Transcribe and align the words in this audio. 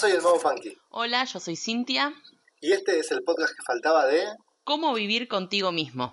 Soy 0.00 0.12
el 0.12 0.22
Mago 0.22 0.40
Funky 0.40 0.78
Hola, 0.88 1.24
yo 1.24 1.38
soy 1.38 1.56
Cintia. 1.56 2.14
y 2.62 2.72
este 2.72 2.98
es 2.98 3.10
el 3.10 3.22
podcast 3.22 3.54
que 3.54 3.62
faltaba 3.62 4.06
de... 4.06 4.24
¿Cómo 4.64 4.94
vivir 4.94 5.28
contigo 5.28 5.72
mismo? 5.72 6.10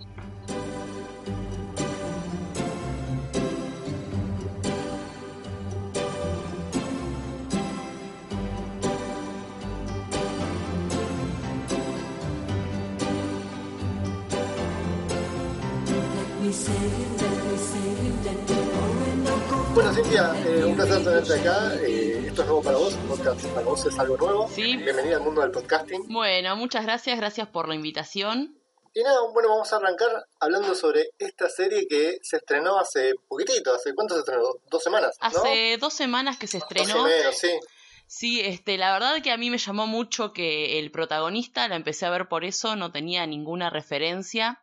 Bueno, 19.74 19.94
Cintia, 19.94 20.34
eh, 20.46 20.66
un 20.66 20.76
placer 20.76 21.04
tenerte 21.04 21.34
acá. 21.40 21.72
Eh, 21.82 22.17
esto 22.38 22.44
es 22.44 22.50
nuevo 22.50 22.64
para 22.64 22.78
vos, 22.78 22.94
podcast 23.08 23.46
para 23.48 23.66
vos 23.66 23.86
es 23.88 23.98
algo 23.98 24.16
nuevo. 24.16 24.48
Sí. 24.48 24.78
Bienvenida 24.78 25.16
al 25.16 25.24
mundo 25.24 25.42
del 25.42 25.50
podcasting. 25.50 26.08
Bueno, 26.08 26.56
muchas 26.56 26.84
gracias, 26.84 27.18
gracias 27.18 27.48
por 27.48 27.68
la 27.68 27.74
invitación. 27.74 28.62
Y 28.94 29.02
nada, 29.02 29.22
bueno, 29.34 29.50
vamos 29.50 29.74
a 29.74 29.78
arrancar 29.78 30.28
hablando 30.40 30.76
sobre 30.76 31.10
esta 31.18 31.50
serie 31.50 31.88
que 31.88 32.20
se 32.22 32.38
estrenó 32.38 32.78
hace 32.78 33.16
poquitito. 33.28 33.74
¿Hace 33.74 33.96
cuánto 33.96 34.14
se 34.14 34.20
estrenó? 34.20 34.44
¿Dos 34.70 34.84
semanas? 34.84 35.18
¿no? 35.20 35.28
Hace 35.28 35.78
dos 35.80 35.96
semanas 35.96 36.38
que 36.38 36.46
se 36.46 36.60
estrenó. 36.60 37.02
o 37.02 37.06
menos, 37.06 37.36
sí. 37.36 37.50
Sí, 38.06 38.42
este, 38.42 38.78
la 38.78 38.94
verdad 38.94 39.20
que 39.24 39.32
a 39.32 39.38
mí 39.38 39.50
me 39.50 39.58
llamó 39.58 39.88
mucho 39.88 40.32
que 40.32 40.78
el 40.78 40.92
protagonista, 40.92 41.68
la 41.68 41.76
empecé 41.76 42.06
a 42.06 42.12
ver 42.12 42.28
por 42.28 42.46
eso, 42.46 42.76
no 42.76 42.92
tenía 42.92 43.26
ninguna 43.26 43.72
referencia. 43.72 44.62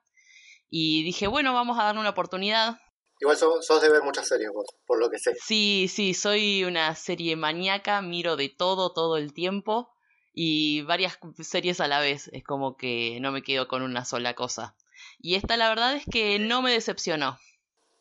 Y 0.70 1.02
dije, 1.02 1.26
bueno, 1.26 1.52
vamos 1.52 1.76
a 1.80 1.82
darle 1.82 2.02
una 2.02 2.10
oportunidad. 2.10 2.76
Igual 3.20 3.36
sos, 3.36 3.66
sos 3.66 3.80
de 3.80 3.90
ver 3.90 4.02
muchas 4.02 4.28
series 4.28 4.50
vos, 4.52 4.66
por 4.86 4.98
lo 4.98 5.10
que 5.10 5.18
sé. 5.18 5.34
Sí, 5.40 5.88
sí, 5.88 6.14
soy 6.14 6.64
una 6.64 6.94
serie 6.94 7.36
maníaca, 7.36 8.02
miro 8.02 8.36
de 8.36 8.48
todo, 8.48 8.92
todo 8.92 9.16
el 9.16 9.32
tiempo. 9.32 9.90
Y 10.32 10.82
varias 10.82 11.18
series 11.40 11.80
a 11.80 11.86
la 11.86 12.00
vez. 12.00 12.28
Es 12.32 12.42
como 12.42 12.76
que 12.76 13.18
no 13.20 13.30
me 13.30 13.42
quedo 13.42 13.68
con 13.68 13.82
una 13.82 14.04
sola 14.04 14.34
cosa. 14.34 14.74
Y 15.18 15.36
esta 15.36 15.56
la 15.56 15.68
verdad 15.68 15.94
es 15.94 16.04
que 16.10 16.38
no 16.38 16.60
me 16.60 16.72
decepcionó. 16.72 17.38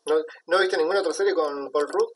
¿No, 0.06 0.16
¿no 0.46 0.58
viste 0.58 0.76
ninguna 0.76 1.00
otra 1.00 1.12
serie 1.12 1.32
con 1.32 1.70
Paul 1.70 1.88
Rudd? 1.88 2.10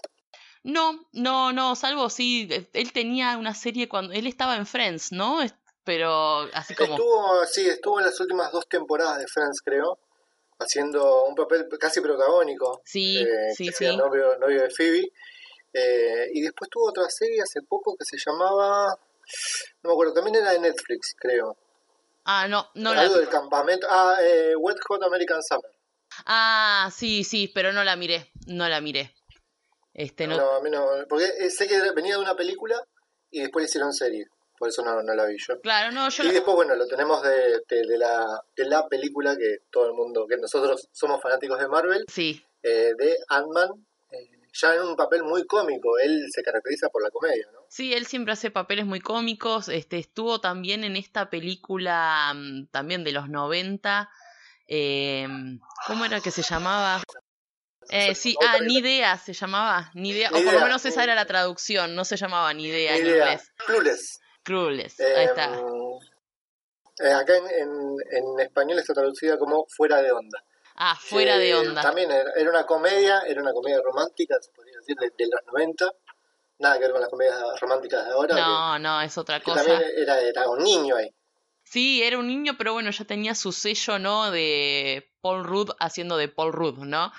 No, 0.65 1.09
no, 1.13 1.53
no, 1.53 1.77
salvo 1.77 2.11
sí, 2.11 2.49
él 2.73 2.93
tenía 2.93 3.39
una 3.39 3.55
serie 3.55 3.89
cuando 3.89 4.13
él 4.13 4.27
estaba 4.27 4.57
en 4.57 4.67
Friends, 4.67 5.13
¿no? 5.13 5.39
Pero 5.85 6.41
así 6.53 6.75
como 6.75 6.95
Estuvo, 6.95 7.47
sí, 7.47 7.67
estuvo 7.67 7.99
en 7.99 8.07
las 8.07 8.21
últimas 8.21 8.53
dos 8.53 8.69
temporadas 8.69 9.19
de 9.19 9.27
Friends, 9.27 9.63
creo, 9.65 9.99
haciendo 10.59 11.25
un 11.25 11.35
papel 11.35 11.69
casi 11.79 12.01
protagónico. 12.01 12.83
Sí, 12.85 13.19
eh, 13.19 13.53
sí, 13.55 13.67
que 13.67 13.73
sí. 13.73 13.85
era 13.85 13.97
novio, 13.97 14.37
novio 14.39 14.63
de 14.63 14.71
Phoebe. 14.71 15.13
Eh, 15.73 16.31
y 16.33 16.41
después 16.41 16.71
tuvo 16.71 16.89
otra 16.89 17.09
serie 17.09 17.43
hace 17.43 17.61
poco 17.63 17.95
que 17.97 18.05
se 18.05 18.17
llamaba, 18.19 18.89
no 19.83 19.91
me 19.91 19.93
acuerdo, 19.93 20.15
también 20.15 20.37
era 20.37 20.53
de 20.53 20.61
Netflix, 20.61 21.15
creo. 21.19 21.57
Ah, 22.25 22.47
no, 22.49 22.69
no 22.75 22.95
la 22.95 23.09
del 23.09 23.29
campamento. 23.29 23.87
Ah, 23.89 24.19
eh, 24.21 24.55
Wet 24.57 24.79
Hot 24.89 25.03
American 25.03 25.43
Summer. 25.43 25.71
Ah, 26.27 26.91
sí, 26.95 27.25
sí, 27.25 27.49
pero 27.55 27.73
no 27.73 27.85
la 27.85 27.97
miré, 27.97 28.31
no 28.47 28.69
la 28.69 28.81
miré. 28.81 29.15
Este 29.95 30.27
no, 30.27 30.37
No, 30.37 30.51
a 30.53 30.63
mí 30.63 30.71
no, 30.71 30.87
porque 31.09 31.25
eh, 31.39 31.51
sé 31.51 31.67
que 31.67 31.81
venía 31.93 32.17
de 32.17 32.23
una 32.23 32.37
película 32.37 32.77
y 33.31 33.41
después 33.41 33.63
le 33.63 33.69
hicieron 33.69 33.93
serie. 33.93 34.27
Por 34.59 34.69
eso 34.69 34.83
no, 34.85 35.03
no 35.03 35.15
la 35.15 35.27
vi 35.27 35.37
yo. 35.39 35.61
Claro, 35.61 35.93
no, 35.93 36.09
yo 36.09 36.25
Y 36.25 36.31
después, 36.33 36.55
bueno, 36.57 36.75
lo 36.75 36.87
tenemos 36.87 37.23
de, 37.23 37.61
de, 37.69 37.87
de 37.87 37.99
la, 37.99 38.25
de 38.57 38.65
la 38.65 38.89
película 38.89 39.37
que 39.37 39.59
todo 39.71 39.87
el 39.87 39.93
mundo, 39.95 40.27
que 40.29 40.37
nosotros 40.37 40.89
somos 40.93 41.21
fanáticos 41.23 41.59
de 41.61 41.69
Marvel, 41.69 42.05
sí, 42.09 42.43
eh, 42.63 42.93
de 42.99 43.17
Ant-Man, 43.29 43.71
eh, 44.11 44.31
ya 44.53 44.75
en 44.75 44.83
un 44.83 44.97
papel 44.97 45.23
muy 45.23 45.47
cómico. 45.47 45.99
Él 45.99 46.27
se 46.31 46.43
caracteriza 46.43 46.89
por 46.89 47.03
la 47.03 47.11
comedia, 47.11 47.47
¿no? 47.53 47.61
Sí, 47.69 47.93
él 47.95 48.07
siempre 48.07 48.33
hace 48.33 48.51
papeles 48.51 48.87
muy 48.87 49.01
cómicos. 49.01 49.69
Este 49.69 49.99
estuvo 49.99 50.41
también 50.41 50.83
en 50.85 50.97
esta 50.97 51.31
película 51.31 52.33
mm, 52.35 52.67
también 52.73 53.05
de 53.05 53.13
los 53.13 53.29
90. 53.29 54.09
eh, 54.67 55.29
¿Cómo 55.87 56.05
era 56.05 56.21
que 56.21 56.31
se 56.31 56.43
llamaba? 56.43 57.01
Eh, 57.91 58.15
sí, 58.15 58.37
ah, 58.47 58.59
ni 58.61 58.79
idea 58.79 59.17
se 59.17 59.33
llamaba, 59.33 59.91
ni 59.95 60.11
idea, 60.11 60.29
o 60.29 60.33
por 60.43 60.53
lo 60.53 60.61
menos 60.61 60.85
esa 60.85 61.03
era 61.05 61.15
la 61.15 61.25
traducción, 61.25 61.95
no 61.95 62.05
se 62.05 62.19
llamaba 62.19 62.53
ni 62.53 62.67
idea 62.67 62.95
en 62.97 63.07
idea. 63.07 63.33
inglés. 63.33 63.51
Clueless. 63.65 64.21
Crueles, 64.49 64.99
Eh, 64.99 65.15
ahí 65.17 65.25
está. 65.27 65.55
eh, 67.01 67.13
acá 67.13 67.37
en, 67.37 67.47
en, 67.47 67.97
en 68.11 68.41
español 68.41 68.79
está 68.79 68.95
traducida 68.95 69.39
como 69.39 69.67
Fuera 69.69 70.01
de 70.03 70.11
Onda. 70.13 70.43
Ah, 70.81 70.97
fuera 70.97 71.37
de 71.39 71.55
onda. 71.57 71.83
También 71.83 72.09
era, 72.11 72.31
era 72.37 72.51
una 72.51 72.65
comedia, 72.65 73.23
era 73.27 73.43
una 73.43 73.53
comedia 73.53 73.81
romántica, 73.83 74.37
se 74.41 74.53
podría 74.53 74.77
decir, 74.79 74.95
de, 74.97 75.07
de 75.19 75.29
los 75.31 75.41
90. 75.53 75.93
Nada 76.61 76.77
que 76.77 76.83
ver 76.85 76.93
con 76.93 77.01
las 77.01 77.11
comedias 77.11 77.37
románticas 77.61 78.07
de 78.07 78.13
ahora. 78.13 78.37
No, 78.37 78.79
no, 78.79 79.01
es 79.03 79.19
otra 79.19 79.41
cosa. 79.43 79.57
también 79.65 79.83
era, 79.97 80.21
era 80.21 80.49
un 80.49 80.63
niño 80.63 80.95
ahí. 80.97 81.13
Sí, 81.65 82.01
era 82.05 82.17
un 82.17 82.29
niño, 82.29 82.55
pero 82.57 82.75
bueno, 82.75 82.91
ya 82.93 83.05
tenía 83.05 83.35
su 83.35 83.51
sello, 83.51 83.99
¿no? 83.99 84.31
De 84.31 85.11
Paul 85.21 85.43
Rudd 85.45 85.71
haciendo 85.81 86.17
de 86.17 86.29
Paul 86.29 86.53
Rudd, 86.53 86.79
¿no? 86.79 87.13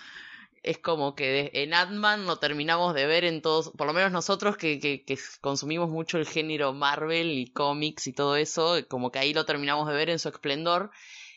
Es 0.64 0.78
como 0.78 1.16
que 1.16 1.52
en 1.54 1.74
Ant-Man 1.74 2.26
lo 2.26 2.38
terminamos 2.38 2.94
de 2.94 3.06
ver 3.06 3.24
en 3.24 3.42
todos, 3.42 3.72
por 3.72 3.88
lo 3.88 3.94
menos 3.94 4.12
nosotros 4.12 4.58
que, 4.58 4.80
que, 4.80 5.20
consumimos 5.42 5.90
mucho 5.90 6.18
el 6.18 6.28
género 6.28 6.74
Marvel 6.74 7.32
y 7.32 7.52
cómics 7.52 8.08
y 8.08 8.14
todo 8.14 8.36
eso, 8.36 8.76
como 8.88 9.12
que 9.12 9.20
ahí 9.20 9.34
lo 9.34 9.46
terminamos 9.46 9.88
de 9.88 9.94
ver 9.94 10.10
en 10.10 10.20
su 10.20 10.30
esplendor. 10.30 10.92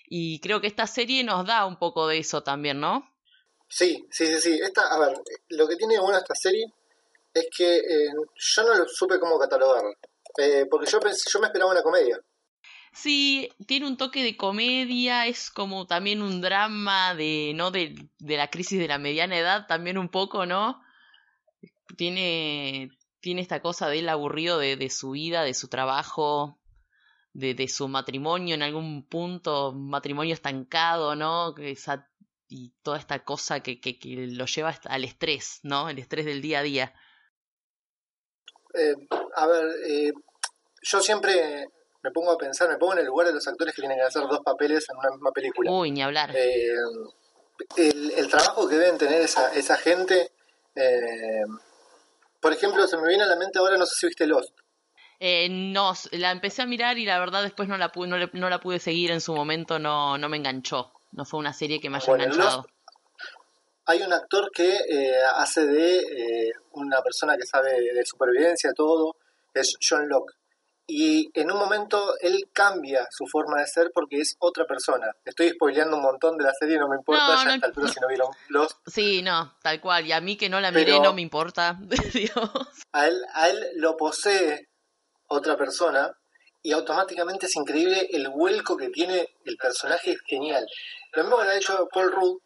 Y 0.08 0.40
creo 0.40 0.60
que 0.60 0.66
esta 0.66 0.86
serie 0.86 1.24
nos 1.24 1.46
da 1.46 1.64
un 1.66 1.78
poco 1.78 2.06
de 2.06 2.18
eso 2.18 2.42
también, 2.42 2.80
¿no? 2.80 3.08
Sí, 3.68 4.06
sí, 4.10 4.26
sí, 4.26 4.40
sí. 4.40 4.60
Esta, 4.62 4.88
a 4.88 4.98
ver, 4.98 5.18
lo 5.48 5.66
que 5.66 5.76
tiene 5.76 5.98
bueno 5.98 6.18
esta 6.18 6.34
serie 6.34 6.66
es 7.32 7.46
que 7.56 7.76
eh, 7.76 8.12
yo 8.34 8.62
no 8.62 8.74
lo 8.74 8.86
supe 8.86 9.18
cómo 9.18 9.38
catalogarla. 9.38 9.94
Eh, 10.36 10.66
porque 10.70 10.90
yo 10.90 11.00
pensé, 11.00 11.30
yo 11.32 11.40
me 11.40 11.46
esperaba 11.46 11.72
una 11.72 11.82
comedia. 11.82 12.20
Sí, 12.92 13.48
tiene 13.66 13.86
un 13.86 13.96
toque 13.96 14.22
de 14.22 14.36
comedia, 14.36 15.26
es 15.26 15.50
como 15.50 15.86
también 15.86 16.20
un 16.20 16.42
drama 16.42 17.14
de, 17.14 17.52
¿no? 17.54 17.70
De, 17.70 17.94
de 18.18 18.36
la 18.36 18.48
crisis 18.48 18.78
de 18.78 18.88
la 18.88 18.98
mediana 18.98 19.38
edad, 19.38 19.66
también 19.66 19.96
un 19.96 20.10
poco, 20.10 20.44
¿no? 20.44 20.82
Tiene, 21.96 22.90
tiene 23.20 23.40
esta 23.40 23.62
cosa 23.62 23.88
del 23.88 24.10
aburrido 24.10 24.58
de, 24.58 24.76
de 24.76 24.90
su 24.90 25.12
vida, 25.12 25.42
de 25.42 25.54
su 25.54 25.68
trabajo, 25.68 26.58
de, 27.32 27.54
de 27.54 27.66
su 27.66 27.88
matrimonio 27.88 28.54
en 28.54 28.62
algún 28.62 29.06
punto, 29.08 29.70
un 29.70 29.88
matrimonio 29.88 30.34
estancado, 30.34 31.16
¿no? 31.16 31.54
Y 32.48 32.74
toda 32.82 32.98
esta 32.98 33.24
cosa 33.24 33.60
que, 33.60 33.80
que, 33.80 33.98
que 33.98 34.26
lo 34.26 34.44
lleva 34.44 34.78
al 34.84 35.04
estrés, 35.04 35.60
¿no? 35.62 35.88
El 35.88 35.98
estrés 35.98 36.26
del 36.26 36.42
día 36.42 36.58
a 36.58 36.62
día. 36.62 36.94
Eh, 38.74 38.94
a 39.34 39.46
ver, 39.46 39.64
eh, 39.88 40.12
yo 40.82 41.00
siempre 41.00 41.68
me 42.02 42.10
pongo 42.10 42.32
a 42.32 42.38
pensar, 42.38 42.68
me 42.68 42.76
pongo 42.76 42.94
en 42.94 43.00
el 43.00 43.06
lugar 43.06 43.26
de 43.28 43.34
los 43.34 43.46
actores 43.46 43.74
que 43.74 43.82
tienen 43.82 43.98
que 43.98 44.04
hacer 44.04 44.22
dos 44.22 44.40
papeles 44.40 44.86
en 44.90 44.96
una 44.96 45.10
misma 45.10 45.30
película. 45.32 45.70
Uy, 45.70 45.90
ni 45.90 46.02
hablar. 46.02 46.30
Eh, 46.34 46.74
el, 47.76 48.10
el 48.12 48.28
trabajo 48.28 48.68
que 48.68 48.76
deben 48.76 48.98
tener 48.98 49.20
esa, 49.22 49.52
esa 49.54 49.76
gente. 49.76 50.32
eh, 50.74 51.42
por 52.40 52.52
ejemplo, 52.52 52.86
se 52.88 52.96
me 52.96 53.06
viene 53.06 53.22
a 53.22 53.26
la 53.26 53.36
mente 53.36 53.58
ahora, 53.60 53.76
no 53.76 53.86
sé 53.86 53.94
si 53.96 54.06
viste 54.06 54.26
Lost. 54.26 54.50
Eh, 55.20 55.48
no, 55.48 55.92
la 56.12 56.32
empecé 56.32 56.62
a 56.62 56.66
mirar 56.66 56.98
y 56.98 57.04
la 57.06 57.20
verdad 57.20 57.42
después 57.44 57.68
no 57.68 57.76
la 57.78 57.92
pude, 57.92 58.08
no, 58.08 58.18
le- 58.18 58.30
no 58.32 58.50
la 58.50 58.58
pude 58.58 58.80
seguir 58.80 59.12
en 59.12 59.20
su 59.20 59.32
momento, 59.32 59.78
no, 59.78 60.18
no 60.18 60.28
me 60.28 60.36
enganchó. 60.38 60.92
No 61.12 61.24
fue 61.24 61.38
una 61.38 61.52
serie 61.52 61.80
que 61.80 61.88
me 61.88 61.98
haya 61.98 62.06
Bueno, 62.08 62.24
en 62.24 62.30
enganchado. 62.32 62.56
Lost 62.62 62.68
Hay 63.86 64.02
un 64.02 64.12
actor 64.12 64.50
que 64.52 64.76
eh, 64.88 65.22
hace 65.36 65.66
de 65.66 65.98
eh, 65.98 66.52
una 66.72 67.00
persona 67.02 67.36
que 67.36 67.46
sabe 67.46 67.80
de 67.92 68.04
supervivencia, 68.04 68.72
todo, 68.74 69.14
es 69.54 69.76
John 69.88 70.08
Locke. 70.08 70.32
Y 70.86 71.30
en 71.38 71.50
un 71.50 71.58
momento 71.58 72.16
él 72.20 72.48
cambia 72.52 73.06
su 73.10 73.24
forma 73.26 73.60
de 73.60 73.66
ser 73.66 73.90
porque 73.94 74.20
es 74.20 74.34
otra 74.40 74.66
persona. 74.66 75.06
Estoy 75.24 75.50
spoileando 75.50 75.96
un 75.96 76.02
montón 76.02 76.36
de 76.36 76.44
la 76.44 76.52
serie, 76.58 76.76
no 76.78 76.88
me 76.88 76.96
importa, 76.96 77.22
No, 77.28 77.36
ya 77.36 77.44
no 77.44 77.54
esta 77.54 77.66
altura 77.68 77.86
imp- 77.88 77.94
si 77.94 78.00
no 78.00 78.08
vieron 78.08 78.28
Lost. 78.48 78.76
Sí, 78.86 79.22
no, 79.22 79.54
tal 79.62 79.80
cual. 79.80 80.06
Y 80.06 80.12
a 80.12 80.20
mí 80.20 80.36
que 80.36 80.48
no 80.48 80.60
la 80.60 80.70
miré 80.70 80.84
Pero- 80.92 81.02
no 81.04 81.14
me 81.14 81.22
importa. 81.22 81.78
Dios. 82.12 82.50
A 82.92 83.06
él, 83.06 83.16
a 83.32 83.48
él 83.48 83.64
lo 83.76 83.96
posee 83.96 84.68
otra 85.28 85.56
persona 85.56 86.12
y 86.62 86.72
automáticamente 86.72 87.46
es 87.46 87.56
increíble 87.56 88.08
el 88.12 88.28
vuelco 88.28 88.76
que 88.76 88.88
tiene 88.90 89.28
el 89.44 89.56
personaje, 89.56 90.12
es 90.12 90.20
genial. 90.26 90.66
Lo 91.14 91.22
mismo 91.22 91.38
que 91.38 91.44
lo 91.44 91.50
ha 91.50 91.56
hecho 91.56 91.88
Paul 91.92 92.12
Rudd, 92.12 92.38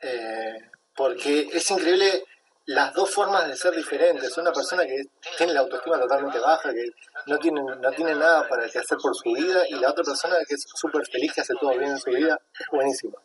eh, 0.00 0.58
porque 0.94 1.48
es 1.52 1.70
increíble 1.70 2.24
las 2.66 2.94
dos 2.94 3.10
formas 3.10 3.46
de 3.46 3.56
ser 3.56 3.74
diferentes. 3.74 4.36
Una 4.38 4.52
persona 4.52 4.84
que 4.84 5.02
tiene 5.36 5.52
la 5.52 5.60
autoestima 5.60 5.98
totalmente 5.98 6.38
baja, 6.38 6.72
que 6.72 6.86
no 7.26 7.38
tiene, 7.38 7.60
no 7.60 7.90
tiene 7.92 8.14
nada 8.14 8.48
para 8.48 8.68
que 8.68 8.78
hacer 8.78 8.98
por 8.98 9.14
su 9.14 9.32
vida, 9.32 9.62
y 9.68 9.74
la 9.74 9.90
otra 9.90 10.04
persona 10.04 10.36
que 10.48 10.54
es 10.54 10.64
súper 10.74 11.06
feliz, 11.06 11.32
que 11.32 11.40
hace 11.42 11.54
todo 11.60 11.70
bien 11.70 11.90
en 11.90 11.98
su 11.98 12.10
vida, 12.10 12.38
es 12.58 12.66
buenísima. 12.70 13.18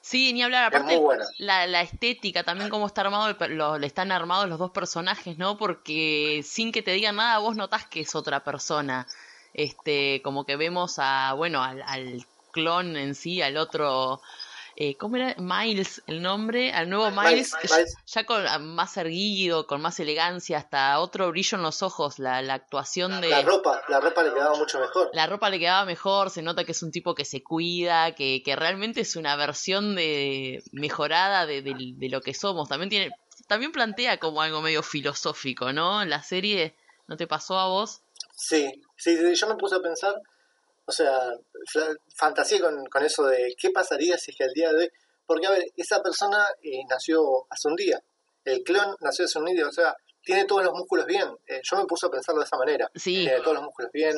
Sí, 0.00 0.32
ni 0.32 0.42
hablar. 0.42 0.66
Aparte, 0.66 1.00
la, 1.38 1.66
la, 1.66 1.80
estética, 1.80 2.44
también 2.44 2.70
cómo 2.70 2.86
está 2.86 3.00
armado, 3.00 3.36
lo, 3.48 3.76
le 3.76 3.86
están 3.88 4.12
armados 4.12 4.48
los 4.48 4.58
dos 4.58 4.70
personajes, 4.70 5.36
¿no? 5.36 5.58
Porque 5.58 6.42
sin 6.44 6.70
que 6.70 6.82
te 6.82 6.92
digan 6.92 7.16
nada, 7.16 7.38
vos 7.38 7.56
notás 7.56 7.86
que 7.86 8.02
es 8.02 8.14
otra 8.14 8.44
persona. 8.44 9.08
Este, 9.52 10.22
como 10.22 10.44
que 10.44 10.56
vemos 10.56 10.96
a, 10.98 11.32
bueno, 11.32 11.62
al, 11.64 11.82
al 11.82 12.24
clon 12.52 12.96
en 12.96 13.14
sí, 13.16 13.42
al 13.42 13.56
otro 13.56 14.20
eh, 14.78 14.94
¿cómo 14.96 15.16
era? 15.16 15.34
Miles, 15.38 16.02
el 16.06 16.20
nombre, 16.22 16.70
al 16.70 16.90
nuevo 16.90 17.10
Miles, 17.10 17.52
ya 18.06 18.24
con 18.24 18.44
más 18.74 18.96
erguido, 18.98 19.66
con 19.66 19.80
más 19.80 19.98
elegancia, 20.00 20.58
hasta 20.58 21.00
otro 21.00 21.30
brillo 21.30 21.56
en 21.56 21.62
los 21.62 21.82
ojos, 21.82 22.18
la, 22.18 22.42
la 22.42 22.54
actuación 22.54 23.22
de... 23.22 23.30
La 23.30 23.40
ropa, 23.40 23.80
la 23.88 24.00
ropa 24.00 24.22
le 24.22 24.34
quedaba 24.34 24.54
mucho 24.54 24.78
mejor. 24.78 25.08
La 25.14 25.26
ropa 25.26 25.48
le 25.48 25.58
quedaba 25.58 25.86
mejor, 25.86 26.28
se 26.28 26.42
nota 26.42 26.64
que 26.64 26.72
es 26.72 26.82
un 26.82 26.90
tipo 26.90 27.14
que 27.14 27.24
se 27.24 27.42
cuida, 27.42 28.14
que, 28.14 28.42
que 28.44 28.54
realmente 28.54 29.00
es 29.00 29.16
una 29.16 29.34
versión 29.34 29.96
de 29.96 30.62
mejorada 30.72 31.46
de, 31.46 31.62
de, 31.62 32.08
lo 32.10 32.20
que 32.20 32.34
somos. 32.34 32.68
También 32.68 32.90
tiene, 32.90 33.10
también 33.48 33.72
plantea 33.72 34.18
como 34.18 34.42
algo 34.42 34.60
medio 34.60 34.82
filosófico, 34.82 35.72
¿no? 35.72 36.04
La 36.04 36.22
serie, 36.22 36.76
¿no 37.06 37.16
te 37.16 37.26
pasó 37.26 37.58
a 37.58 37.68
vos? 37.68 38.02
Sí, 38.36 38.82
sí, 38.96 39.16
yo 39.34 39.46
me 39.46 39.54
puse 39.54 39.76
a 39.76 39.80
pensar 39.80 40.20
o 40.86 40.92
sea, 40.92 41.32
fantasía 42.14 42.60
con, 42.60 42.86
con, 42.86 43.04
eso 43.04 43.26
de 43.26 43.54
qué 43.58 43.70
pasaría 43.70 44.16
si 44.18 44.30
es 44.30 44.36
que 44.36 44.44
el 44.44 44.52
día 44.52 44.72
de 44.72 44.84
hoy, 44.84 44.90
porque 45.26 45.46
a 45.46 45.50
ver, 45.50 45.64
esa 45.76 46.02
persona 46.02 46.46
eh, 46.62 46.82
nació 46.88 47.46
hace 47.50 47.68
un 47.68 47.76
día, 47.76 48.00
el 48.44 48.62
clon 48.62 48.96
nació 49.00 49.24
hace 49.24 49.38
un 49.38 49.46
día, 49.46 49.66
o 49.66 49.72
sea, 49.72 49.96
tiene 50.26 50.44
todos 50.44 50.64
los 50.64 50.72
músculos 50.72 51.06
bien. 51.06 51.28
Eh, 51.46 51.60
yo 51.62 51.76
me 51.76 51.84
puse 51.84 52.06
a 52.06 52.10
pensarlo 52.10 52.40
de 52.40 52.46
esa 52.46 52.56
manera. 52.56 52.90
Tiene 53.00 53.40
todos 53.40 53.54
los 53.54 53.62
músculos 53.62 53.92
bien, 53.92 54.16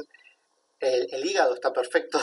el, 0.81 1.25
hígado 1.25 1.55
está 1.55 1.73
perfecto. 1.73 2.19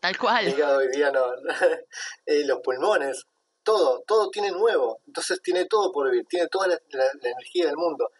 Tal 0.00 0.16
cual. 0.16 0.46
El 0.46 0.52
hígado 0.52 0.78
hoy 0.78 0.88
día 0.88 1.10
no. 1.10 1.26
Eh, 2.26 2.44
los 2.44 2.60
pulmones, 2.60 3.24
todo, 3.62 4.02
todo 4.06 4.30
tiene 4.30 4.50
nuevo. 4.50 5.00
Entonces 5.06 5.40
tiene 5.42 5.66
todo 5.66 5.90
por 5.90 6.10
vivir, 6.10 6.26
tiene 6.28 6.48
toda 6.48 6.68
la, 6.68 6.80
energía 7.22 7.66
del 7.66 7.76
mundo. 7.76 8.10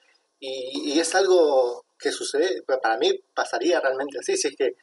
Y, 0.41 0.93
y, 0.93 1.01
es 1.01 1.15
algo 1.15 1.85
que 1.99 2.11
sucede, 2.11 2.63
para 2.63 2.99
mí 2.99 3.19
pasaría 3.33 3.81
realmente 3.81 4.19
así, 4.19 4.37
si 4.37 4.49
es 4.49 4.57
que 4.57 4.75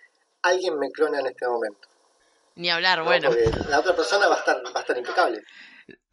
alguien 0.41 0.77
me 0.79 0.91
clona 0.91 1.19
en 1.19 1.27
este 1.27 1.47
momento. 1.47 1.87
Ni 2.55 2.69
hablar, 2.69 3.03
bueno. 3.03 3.29
la 3.69 3.79
otra 3.79 3.95
persona 3.95 4.27
va 4.27 4.35
a 4.35 4.39
estar, 4.39 4.63
va 4.65 4.71
a 4.75 4.81
estar 4.81 4.97
impecable. 4.97 5.43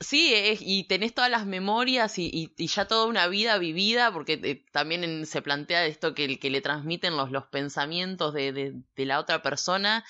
Sí, 0.01 0.33
y 0.61 0.85
tenés 0.85 1.13
todas 1.15 1.31
las 1.31 1.47
memorias 1.47 2.19
y, 2.19 2.53
y, 2.57 2.67
ya 2.69 2.87
toda 2.87 3.07
una 3.07 3.27
vida 3.27 3.59
vivida, 3.59 4.13
porque 4.13 4.41
eh, 4.43 4.65
también 4.73 5.27
se 5.27 5.43
plantea 5.43 5.87
esto 5.87 6.15
que, 6.15 6.39
que 6.39 6.51
le 6.51 6.61
transmiten 6.61 7.17
los, 7.17 7.31
los 7.31 7.47
pensamientos 7.47 8.33
de, 8.33 8.53
de, 8.53 8.75
de, 8.97 9.07
la 9.07 9.19
otra 9.19 9.43
persona. 9.43 10.05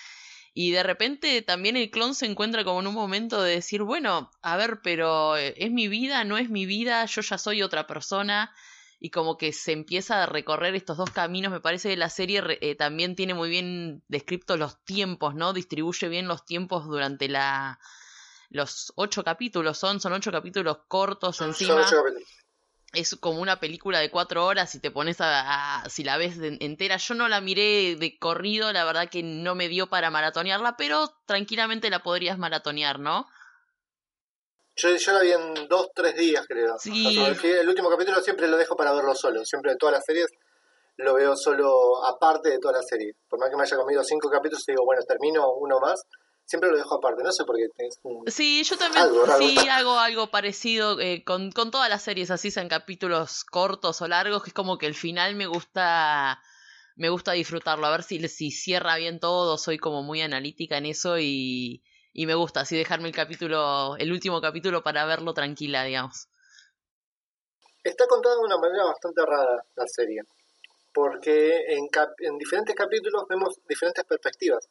Y 0.53 0.73
de 0.73 0.83
repente 0.83 1.41
también 1.43 1.77
el 1.77 1.91
clon 1.91 2.15
se 2.15 2.27
encuentra 2.27 2.65
como 2.65 2.81
en 2.81 2.87
un 2.87 2.95
momento 2.95 3.43
de 3.43 3.53
decir, 3.53 3.83
bueno, 3.83 4.31
a 4.43 4.57
ver, 4.57 4.81
pero 4.83 5.37
eh, 5.37 5.55
¿es 5.57 5.71
mi 5.71 5.89
vida? 5.89 6.25
¿No 6.25 6.37
es 6.37 6.51
mi 6.51 6.67
vida? 6.67 7.05
Yo 7.07 7.23
ya 7.23 7.39
soy 7.39 7.63
otra 7.63 7.87
persona 7.87 8.53
y 9.01 9.11
como 9.11 9.37
que 9.37 9.53
se 9.53 9.73
empieza 9.73 10.23
a 10.23 10.27
recorrer 10.27 10.75
estos 10.75 10.97
dos 10.97 11.11
caminos. 11.11 11.53
Me 11.53 11.61
parece 11.61 11.91
que 11.91 11.97
la 11.97 12.11
serie 12.11 12.43
eh, 12.61 12.75
también 12.75 13.15
tiene 13.15 13.35
muy 13.35 13.49
bien 13.49 14.03
descritos 14.09 14.59
los 14.59 14.83
tiempos, 14.85 15.35
¿no? 15.35 15.53
Distribuye 15.53 16.09
bien 16.09 16.29
los 16.29 16.45
tiempos 16.45 16.87
durante 16.87 17.29
la 17.29 17.79
los 18.51 18.93
ocho 18.97 19.23
capítulos 19.25 19.79
son, 19.79 20.01
son 20.01 20.15
ocho 20.15 20.33
capítulos 20.33 20.79
cortos 20.89 21.41
encima. 21.41 21.87
Es 22.95 23.15
como 23.17 23.41
una 23.41 23.61
película 23.61 23.99
de 23.99 24.11
cuatro 24.11 24.47
horas 24.47 24.75
y 24.75 24.81
te 24.81 24.91
pones 24.91 25.19
a, 25.21 25.85
si 25.91 26.05
la 26.05 26.17
ves 26.17 26.39
entera. 26.41 26.97
Yo 26.97 27.15
no 27.15 27.29
la 27.29 27.43
miré 27.43 27.97
de 27.97 28.19
corrido, 28.19 28.73
la 28.73 28.85
verdad 28.85 29.11
que 29.11 29.23
no 29.23 29.55
me 29.55 29.69
dio 29.69 29.89
para 29.89 30.11
maratonearla, 30.11 30.79
pero 30.79 31.15
tranquilamente 31.27 31.91
la 31.91 32.03
podrías 32.03 32.39
maratonear, 32.39 32.99
¿no? 32.99 33.29
Yo, 34.79 34.97
yo 34.97 35.13
la 35.13 35.21
vi 35.21 35.33
en 35.33 35.69
dos, 35.69 35.89
tres 35.95 36.15
días, 36.15 36.47
creo. 36.47 36.79
Sí. 36.79 37.19
El 37.43 37.69
último 37.69 37.91
capítulo 37.91 38.21
siempre 38.21 38.47
lo 38.47 38.57
dejo 38.57 38.77
para 38.77 38.93
verlo 38.93 39.15
solo. 39.15 39.45
Siempre 39.45 39.73
de 39.73 39.77
todas 39.77 39.95
las 39.95 40.05
series 40.05 40.29
lo 40.97 41.15
veo 41.15 41.37
solo 41.37 42.05
aparte 42.05 42.51
de 42.51 42.59
toda 42.59 42.75
la 42.75 42.83
serie. 42.83 43.15
Por 43.29 43.41
más 43.41 43.51
que 43.51 43.57
me 43.57 43.63
haya 43.63 43.77
comido 43.77 44.03
cinco 44.05 44.31
capítulos, 44.31 44.65
digo, 44.67 44.85
bueno, 44.85 45.03
termino 45.03 45.53
uno 45.53 45.81
más. 45.81 46.03
Siempre 46.45 46.71
lo 46.71 46.79
dejo 46.79 46.95
aparte, 46.95 47.23
no 47.23 47.31
sé 47.31 47.45
por 47.45 47.57
qué. 47.57 47.67
Sí, 48.31 48.65
yo 48.65 48.79
también 48.79 49.05
sí 49.39 49.69
hago 49.69 49.99
algo 49.99 50.31
parecido 50.31 50.99
eh, 50.99 51.23
con, 51.23 51.53
con 51.53 51.71
todas 51.71 51.91
las 51.91 52.03
series, 52.03 52.31
así 52.31 52.51
sean 52.51 52.69
capítulos 52.69 53.45
cortos 53.45 54.01
o 54.01 54.09
largos, 54.09 54.43
que 54.43 54.51
es 54.51 54.55
como 54.55 54.79
que 54.79 54.87
el 54.87 54.95
final 54.95 55.35
me 55.35 55.47
gusta 55.47 56.41
me 56.97 57.11
gusta 57.11 57.33
disfrutarlo, 57.33 57.87
a 57.87 57.91
ver 57.91 58.03
si, 58.03 58.27
si 58.29 58.51
cierra 58.51 58.97
bien 58.97 59.21
todo, 59.21 59.57
soy 59.57 59.79
como 59.79 60.03
muy 60.03 60.21
analítica 60.21 60.79
en 60.79 60.87
eso 60.87 61.19
y, 61.19 61.83
y 62.13 62.27
me 62.27 62.35
gusta 62.35 62.61
así 62.61 62.77
dejarme 62.77 63.09
el 63.09 63.15
capítulo, 63.15 63.97
el 63.97 64.13
último 64.13 64.41
capítulo 64.41 64.83
para 64.83 65.05
verlo 65.05 65.35
tranquila, 65.35 65.85
digamos. 65.85 66.29
Está 67.85 68.07
contada 68.07 68.37
de 68.37 68.41
una 68.43 68.59
manera 68.59 68.85
bastante 68.85 69.25
rara 69.25 69.65
la 69.77 69.87
serie, 69.87 70.23
porque 70.93 71.65
en, 71.69 71.89
en 72.19 72.39
diferentes 72.39 72.75
capítulos 72.75 73.25
vemos 73.29 73.59
diferentes 73.69 74.05
perspectivas. 74.05 74.69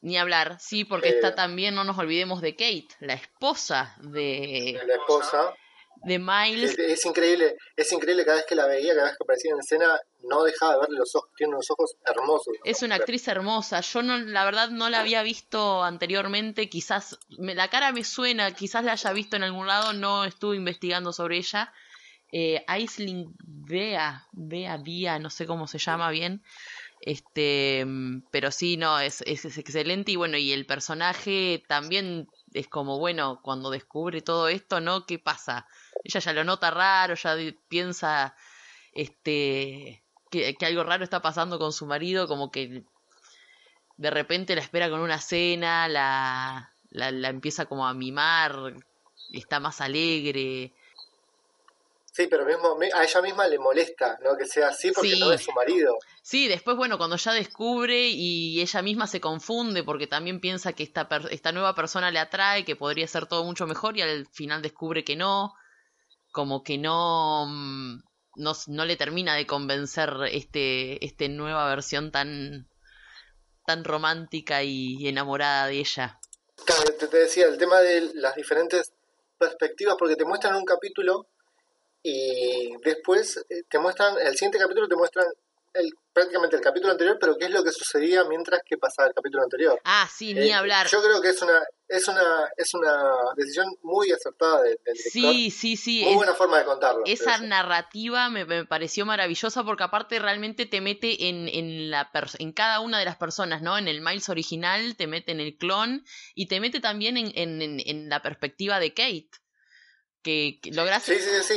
Ni 0.00 0.18
hablar, 0.18 0.58
sí, 0.60 0.84
porque 0.84 1.08
está 1.08 1.28
eh, 1.28 1.32
también, 1.32 1.74
no 1.74 1.84
nos 1.84 1.98
olvidemos 1.98 2.42
de 2.42 2.54
Kate, 2.54 2.88
la 3.00 3.14
esposa 3.14 3.96
de... 4.00 4.78
La 4.86 4.94
esposa 4.96 5.54
de 6.02 6.18
Miles. 6.18 6.78
Es, 6.78 7.04
increíble, 7.06 7.56
es 7.76 7.92
increíble 7.92 8.24
cada 8.24 8.36
vez 8.36 8.46
que 8.46 8.54
la 8.54 8.66
veía, 8.66 8.94
cada 8.94 9.06
vez 9.06 9.16
que 9.16 9.24
aparecía 9.24 9.52
en 9.52 9.60
escena, 9.60 10.00
no 10.22 10.42
dejaba 10.44 10.74
de 10.74 10.80
verle 10.80 10.98
los 10.98 11.14
ojos, 11.14 11.30
tiene 11.36 11.54
unos 11.54 11.70
ojos 11.70 11.96
hermosos. 12.04 12.54
Es 12.64 12.82
una 12.82 12.96
actriz 12.96 13.26
hermosa, 13.28 13.80
yo 13.80 14.02
no, 14.02 14.18
la 14.18 14.44
verdad 14.44 14.70
no 14.70 14.90
la 14.90 15.00
había 15.00 15.22
visto 15.22 15.82
anteriormente, 15.82 16.68
quizás 16.68 17.18
me, 17.38 17.54
la 17.54 17.68
cara 17.68 17.92
me 17.92 18.04
suena, 18.04 18.52
quizás 18.54 18.84
la 18.84 18.92
haya 18.92 19.12
visto 19.12 19.36
en 19.36 19.44
algún 19.44 19.66
lado, 19.66 19.92
no 19.92 20.24
estuve 20.24 20.56
investigando 20.56 21.12
sobre 21.12 21.38
ella. 21.38 21.72
Eh, 22.32 22.64
Aisling 22.66 23.32
Bea, 23.44 24.26
Bea, 24.32 24.76
Vía, 24.78 25.20
no 25.20 25.30
sé 25.30 25.46
cómo 25.46 25.68
se 25.68 25.78
llama 25.78 26.10
bien. 26.10 26.42
Este, 27.00 27.86
pero 28.30 28.50
sí, 28.50 28.78
no, 28.78 28.98
es, 28.98 29.20
es, 29.26 29.44
es 29.44 29.58
excelente 29.58 30.12
y 30.12 30.16
bueno, 30.16 30.38
y 30.38 30.52
el 30.52 30.64
personaje 30.64 31.62
también 31.68 32.28
es 32.54 32.66
como, 32.66 32.98
bueno, 32.98 33.40
cuando 33.42 33.68
descubre 33.70 34.22
todo 34.22 34.48
esto, 34.48 34.80
¿no? 34.80 35.04
¿Qué 35.04 35.18
pasa? 35.18 35.66
Ella 36.04 36.20
ya 36.20 36.32
lo 36.32 36.44
nota 36.44 36.70
raro, 36.70 37.14
ya 37.14 37.36
piensa 37.68 38.36
este 38.92 40.04
que, 40.30 40.56
algo 40.66 40.84
raro 40.84 41.04
está 41.04 41.22
pasando 41.22 41.58
con 41.58 41.72
su 41.72 41.86
marido, 41.86 42.28
como 42.28 42.50
que 42.50 42.84
de 43.96 44.10
repente 44.10 44.54
la 44.54 44.60
espera 44.60 44.90
con 44.90 45.00
una 45.00 45.20
cena, 45.20 45.88
la, 45.88 46.72
la, 46.90 47.10
la 47.10 47.28
empieza 47.28 47.66
como 47.66 47.86
a 47.86 47.94
mimar, 47.94 48.74
está 49.32 49.60
más 49.60 49.80
alegre. 49.80 50.72
Sí, 52.12 52.28
pero 52.28 52.44
mismo 52.44 52.78
a 52.94 53.02
ella 53.02 53.22
misma 53.22 53.48
le 53.48 53.58
molesta, 53.58 54.18
¿no? 54.22 54.36
Que 54.36 54.46
sea 54.46 54.68
así 54.68 54.92
porque 54.92 55.16
no 55.16 55.32
es 55.32 55.42
su 55.42 55.52
marido. 55.52 55.98
Sí, 56.22 56.46
después, 56.46 56.76
bueno, 56.76 56.96
cuando 56.96 57.16
ya 57.16 57.32
descubre 57.32 58.08
y 58.08 58.60
ella 58.60 58.82
misma 58.82 59.08
se 59.08 59.20
confunde 59.20 59.82
porque 59.82 60.06
también 60.06 60.38
piensa 60.38 60.74
que 60.74 60.84
esta, 60.84 61.08
esta 61.30 61.50
nueva 61.50 61.74
persona 61.74 62.12
le 62.12 62.20
atrae, 62.20 62.64
que 62.64 62.76
podría 62.76 63.08
ser 63.08 63.26
todo 63.26 63.42
mucho 63.44 63.66
mejor 63.66 63.96
y 63.96 64.02
al 64.02 64.26
final 64.26 64.62
descubre 64.62 65.02
que 65.02 65.16
no 65.16 65.54
como 66.34 66.64
que 66.64 66.78
no, 66.78 67.46
mm, 67.46 68.02
no, 68.34 68.52
no 68.66 68.84
le 68.84 68.96
termina 68.96 69.36
de 69.36 69.46
convencer 69.46 70.10
este, 70.32 71.02
este 71.06 71.28
nueva 71.28 71.68
versión 71.68 72.10
tan, 72.10 72.68
tan 73.64 73.84
romántica 73.84 74.64
y 74.64 75.06
enamorada 75.06 75.68
de 75.68 75.78
ella. 75.78 76.18
Te, 76.98 77.06
te 77.06 77.16
decía, 77.16 77.46
el 77.46 77.56
tema 77.56 77.78
de 77.80 78.10
las 78.14 78.34
diferentes 78.34 78.92
perspectivas, 79.38 79.94
porque 79.96 80.16
te 80.16 80.24
muestran 80.24 80.56
un 80.56 80.64
capítulo 80.64 81.28
y 82.02 82.74
después 82.82 83.36
eh, 83.48 83.62
te 83.70 83.78
muestran, 83.78 84.16
el 84.20 84.32
siguiente 84.32 84.58
capítulo 84.58 84.88
te 84.88 84.96
muestran 84.96 85.26
el, 85.74 85.92
prácticamente 86.12 86.56
el 86.56 86.62
capítulo 86.62 86.92
anterior, 86.92 87.18
pero 87.20 87.36
qué 87.36 87.46
es 87.46 87.50
lo 87.50 87.62
que 87.62 87.72
sucedía 87.72 88.24
mientras 88.24 88.62
que 88.64 88.78
pasaba 88.78 89.08
el 89.08 89.14
capítulo 89.14 89.42
anterior. 89.42 89.80
Ah, 89.84 90.08
sí, 90.10 90.32
ni 90.32 90.48
eh, 90.48 90.54
hablar. 90.54 90.86
Yo 90.88 91.02
creo 91.02 91.20
que 91.20 91.30
es 91.30 91.42
una 91.42 91.62
es 91.86 92.08
una 92.08 92.48
es 92.56 92.72
una 92.74 93.12
decisión 93.36 93.66
muy 93.82 94.10
acertada 94.10 94.62
del, 94.62 94.78
director. 94.84 95.12
Sí, 95.12 95.50
sí, 95.50 95.76
sí. 95.76 96.04
Muy 96.04 96.14
buena 96.14 96.34
forma 96.34 96.58
de 96.58 96.64
contarlo. 96.64 97.02
Esa 97.04 97.38
narrativa 97.38 98.30
me, 98.30 98.44
me, 98.44 98.64
pareció 98.64 99.04
maravillosa 99.04 99.64
porque 99.64 99.84
aparte 99.84 100.18
realmente 100.18 100.66
te 100.66 100.80
mete 100.80 101.28
en, 101.28 101.48
en, 101.48 101.90
la 101.90 102.10
en 102.38 102.52
cada 102.52 102.80
una 102.80 102.98
de 102.98 103.04
las 103.04 103.16
personas, 103.16 103.60
¿no? 103.60 103.76
En 103.76 103.88
el 103.88 104.00
Miles 104.00 104.28
original, 104.28 104.96
te 104.96 105.06
mete 105.06 105.32
en 105.32 105.40
el 105.40 105.56
clon 105.56 106.04
y 106.34 106.46
te 106.46 106.60
mete 106.60 106.80
también 106.80 107.16
en, 107.16 107.32
en, 107.34 107.80
en 107.84 108.08
la 108.08 108.22
perspectiva 108.22 108.78
de 108.78 108.94
Kate 108.94 109.43
que, 110.24 110.58
logras, 110.72 111.06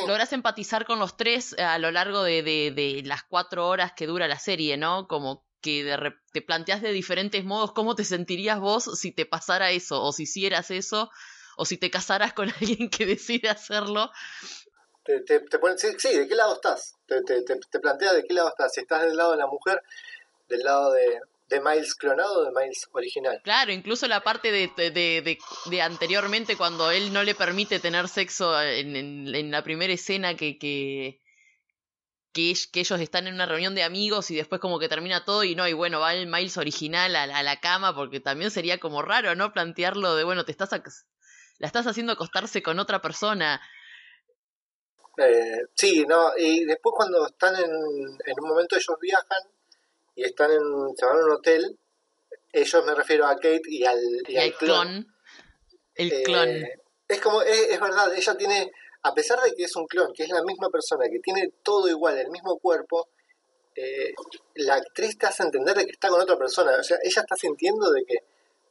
logras 0.06 0.34
empatizar 0.34 0.86
con 0.86 1.00
los 1.00 1.18
tres 1.18 1.58
a 1.58 1.80
lo 1.80 1.90
largo 1.90 2.22
de, 2.22 2.44
de, 2.44 2.72
de, 2.72 3.02
las 3.04 3.24
cuatro 3.24 3.68
horas 3.68 3.94
que 3.94 4.06
dura 4.06 4.28
la 4.28 4.38
serie, 4.38 4.78
¿no? 4.78 5.08
Como 5.08 5.48
que 5.62 5.86
de, 5.86 6.14
te 6.34 6.42
planteas 6.42 6.82
de 6.82 6.92
diferentes 6.92 7.44
modos 7.46 7.72
cómo 7.72 7.96
te 7.96 8.04
sentirías 8.04 8.60
vos 8.60 9.00
si 9.00 9.12
te 9.12 9.26
pasara 9.26 9.72
eso, 9.72 10.04
o 10.04 10.12
si 10.12 10.24
hicieras 10.24 10.70
eso, 10.70 11.10
o 11.56 11.66
si 11.66 11.78
te 11.78 11.90
casarás 11.90 12.34
con 12.34 12.50
alguien 12.62 12.90
que 12.90 13.06
decide 13.06 13.50
hacerlo. 13.50 14.12
Te, 15.04 15.22
te, 15.22 15.40
te 15.40 15.58
ponen, 15.58 15.80
sí, 15.80 15.88
sí, 15.98 16.10
¿de 16.10 16.28
qué 16.28 16.36
lado 16.36 16.56
estás? 16.56 16.98
Te, 17.08 17.24
te, 17.24 17.42
te 17.42 17.80
plantea 17.80 18.12
de 18.14 18.26
qué 18.26 18.34
lado 18.34 18.50
estás. 18.50 18.74
Si 18.74 18.82
estás 18.82 19.04
del 19.04 19.16
lado 19.16 19.32
de 19.32 19.38
la 19.38 19.48
mujer, 19.48 19.82
del 20.50 20.60
lado 20.60 20.92
de, 20.92 21.22
de 21.50 21.62
Miles 21.62 21.96
clonado 21.96 22.40
o 22.40 22.46
de 22.46 22.52
Miles 22.52 22.88
original. 22.92 23.40
Claro, 23.44 23.72
incluso 23.72 24.08
la 24.08 24.22
parte 24.22 24.52
de, 24.52 24.72
de, 24.76 24.92
de, 24.92 25.38
de 25.66 25.82
anteriormente 25.82 26.58
cuando 26.58 26.92
él 26.92 27.14
no 27.14 27.24
le 27.24 27.36
permite 27.36 27.80
tener 27.80 28.08
sexo 28.08 28.62
en, 28.62 28.96
en, 28.96 29.36
en 29.36 29.52
la 29.52 29.64
primera 29.64 29.94
escena 29.94 30.36
que, 30.36 30.58
que, 30.58 31.22
que, 32.34 32.54
que, 32.72 32.80
ellos 32.82 33.00
están 33.00 33.28
en 33.28 33.36
una 33.36 33.46
reunión 33.46 33.76
de 33.76 33.84
amigos 33.84 34.30
y 34.32 34.36
después 34.36 34.60
como 34.60 34.80
que 34.80 34.90
termina 34.90 35.24
todo 35.24 35.44
y 35.44 35.56
no, 35.56 35.68
y 35.68 35.74
bueno, 35.74 36.00
va 36.00 36.14
el 36.14 36.28
Miles 36.28 36.58
original 36.58 37.16
a, 37.16 37.24
a 37.24 37.44
la 37.44 37.60
cama 37.60 37.96
porque 37.96 38.20
también 38.20 38.52
sería 38.52 38.78
como 38.80 39.02
raro, 39.02 39.34
¿no? 39.36 39.54
Plantearlo 39.54 40.16
de, 40.16 40.24
bueno, 40.26 40.44
te 40.44 40.52
estás... 40.52 40.72
la 41.60 41.68
estás 41.68 41.88
haciendo 41.88 42.14
acostarse 42.14 42.62
con 42.62 42.80
otra 42.80 43.02
persona. 43.02 43.62
Eh, 45.18 45.62
sí, 45.74 46.06
no, 46.06 46.32
y 46.38 46.66
después 46.66 46.94
cuando 46.96 47.26
están 47.26 47.56
en, 47.56 47.72
en 47.72 48.36
un 48.40 48.50
momento 48.50 48.76
ellos 48.76 48.98
viajan 49.02 49.57
y 50.18 50.24
están 50.24 50.52
en, 50.52 50.60
se 50.98 51.06
van 51.06 51.20
a 51.20 51.26
un 51.26 51.32
hotel, 51.32 51.78
ellos 52.52 52.86
me 52.86 52.96
refiero 52.96 53.28
a 53.28 53.36
Kate 53.36 53.62
y 53.68 53.86
al, 53.86 54.00
y 54.28 54.34
y 54.34 54.38
al 54.38 54.46
el 54.48 54.54
clon. 54.56 55.08
El 55.94 56.12
Eh, 56.12 56.24
clon. 56.24 56.66
es 57.08 57.22
como, 57.22 57.42
es, 57.44 57.70
es 57.70 57.80
verdad, 57.80 58.12
ella 58.14 58.36
tiene, 58.36 58.72
a 59.04 59.14
pesar 59.14 59.40
de 59.42 59.54
que 59.54 59.64
es 59.66 59.76
un 59.76 59.86
clon, 59.86 60.12
que 60.14 60.24
es 60.24 60.30
la 60.30 60.44
misma 60.44 60.70
persona, 60.70 61.06
que 61.10 61.20
tiene 61.20 61.54
todo 61.62 61.88
igual, 61.88 62.18
el 62.18 62.32
mismo 62.32 62.58
cuerpo, 62.58 63.10
eh, 63.76 64.12
la 64.56 64.76
actriz 64.76 65.20
te 65.20 65.28
hace 65.28 65.44
entender 65.44 65.78
de 65.78 65.86
que 65.86 65.92
está 65.92 66.10
con 66.10 66.20
otra 66.20 66.36
persona. 66.36 66.76
O 66.80 66.84
sea, 66.84 66.98
ella 67.04 67.22
está 67.22 67.36
sintiendo 67.36 67.92
de 67.92 68.04
que, 68.06 68.16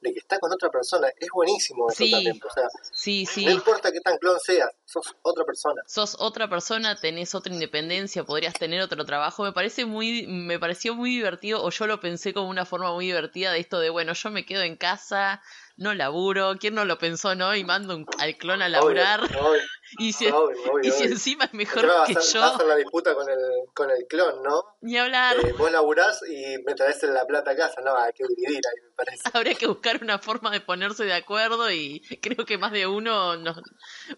de 0.00 0.12
que 0.12 0.18
está 0.18 0.38
con 0.38 0.52
otra 0.52 0.70
persona. 0.70 1.08
Es 1.18 1.28
buenísimo 1.32 1.88
eso 1.88 1.96
Sí. 2.04 2.10
también. 2.10 2.40
O 2.48 2.52
sea, 2.52 2.68
Sí, 2.92 3.26
sí. 3.26 3.44
no 3.44 3.50
importa 3.52 3.90
qué 3.92 4.00
tan 4.00 4.18
clon 4.18 4.38
seas, 4.40 4.70
sos 4.84 5.14
otra 5.22 5.44
persona. 5.44 5.82
sos 5.86 6.16
otra 6.18 6.48
persona, 6.48 6.96
tenés 6.96 7.34
otra 7.34 7.52
independencia, 7.52 8.24
podrías 8.24 8.54
tener 8.54 8.80
otro 8.82 9.04
trabajo. 9.04 9.42
Me 9.44 9.52
parece 9.52 9.84
muy, 9.84 10.26
me 10.26 10.58
pareció 10.58 10.94
muy 10.94 11.10
divertido, 11.10 11.62
o 11.64 11.70
yo 11.70 11.86
lo 11.86 12.00
pensé 12.00 12.32
como 12.34 12.48
una 12.48 12.64
forma 12.66 12.92
muy 12.92 13.06
divertida 13.06 13.52
de 13.52 13.60
esto 13.60 13.78
de 13.80 13.90
bueno, 13.90 14.12
yo 14.12 14.30
me 14.30 14.44
quedo 14.46 14.62
en 14.62 14.76
casa, 14.76 15.42
no 15.76 15.92
laburo, 15.94 16.54
¿quién 16.58 16.74
no 16.74 16.84
lo 16.84 16.98
pensó, 16.98 17.34
no? 17.34 17.54
Y 17.54 17.64
mando 17.64 17.94
un- 17.96 18.06
al 18.18 18.36
clon 18.36 18.62
a 18.62 18.68
laburar. 18.68 19.20
Obvio, 19.24 19.40
obvio, 19.48 19.60
y 19.98 20.12
si, 20.12 20.26
obvio, 20.26 20.56
obvio, 20.72 20.88
y 20.88 20.90
si 20.90 21.02
obvio. 21.04 21.12
encima 21.12 21.44
es 21.44 21.54
mejor 21.54 21.82
que 21.82 21.86
vas 21.86 22.10
a, 22.10 22.20
yo, 22.20 22.40
vas 22.40 22.60
a 22.60 22.64
la 22.64 22.76
disputa 22.76 23.14
con 23.14 23.28
el, 23.28 23.38
con 23.74 23.90
el 23.90 24.06
clon, 24.06 24.42
¿no? 24.42 24.76
ni 24.80 24.96
hablar. 24.96 25.36
Eh, 25.44 25.52
vos 25.58 25.70
laburás 25.70 26.22
y 26.28 26.58
me 26.64 26.74
traes 26.74 27.02
la 27.02 27.26
plata 27.26 27.52
a 27.52 27.56
casa. 27.56 27.80
No, 27.82 27.96
hay 27.96 28.12
que 28.12 28.24
dividir 28.28 28.60
ahí, 28.66 28.82
me 28.82 28.90
parece. 28.96 29.22
Habría 29.32 29.54
que 29.54 29.66
buscar 29.66 30.02
una 30.02 30.18
forma 30.18 30.50
de 30.50 30.60
ponerse 30.60 31.04
de 31.04 31.14
acuerdo 31.14 31.70
y 31.70 32.00
creo 32.22 32.44
que 32.46 32.58
más 32.58 32.72
de 32.72 32.86
uno 32.86 33.36
nos 33.36 33.60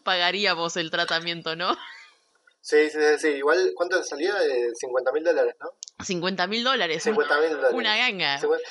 pagaríamos 0.02 0.76
el 0.76 0.90
tratamiento, 0.90 1.56
¿no? 1.56 1.76
Sí, 2.60 2.90
sí, 2.90 2.98
sí, 3.00 3.18
sí. 3.18 3.28
Igual, 3.28 3.72
¿cuánto 3.74 4.02
salía? 4.02 4.34
Eh, 4.44 4.70
50 4.74 5.12
mil 5.12 5.24
dólares, 5.24 5.54
¿no? 5.60 5.70
50 6.04 6.46
mil 6.46 6.62
dólares, 6.64 6.96
un- 7.06 7.12
50 7.14 7.40
mil 7.40 7.50
dólares. 7.52 7.72
una 7.74 7.96
ganga. 7.96 8.38
50 8.38 8.64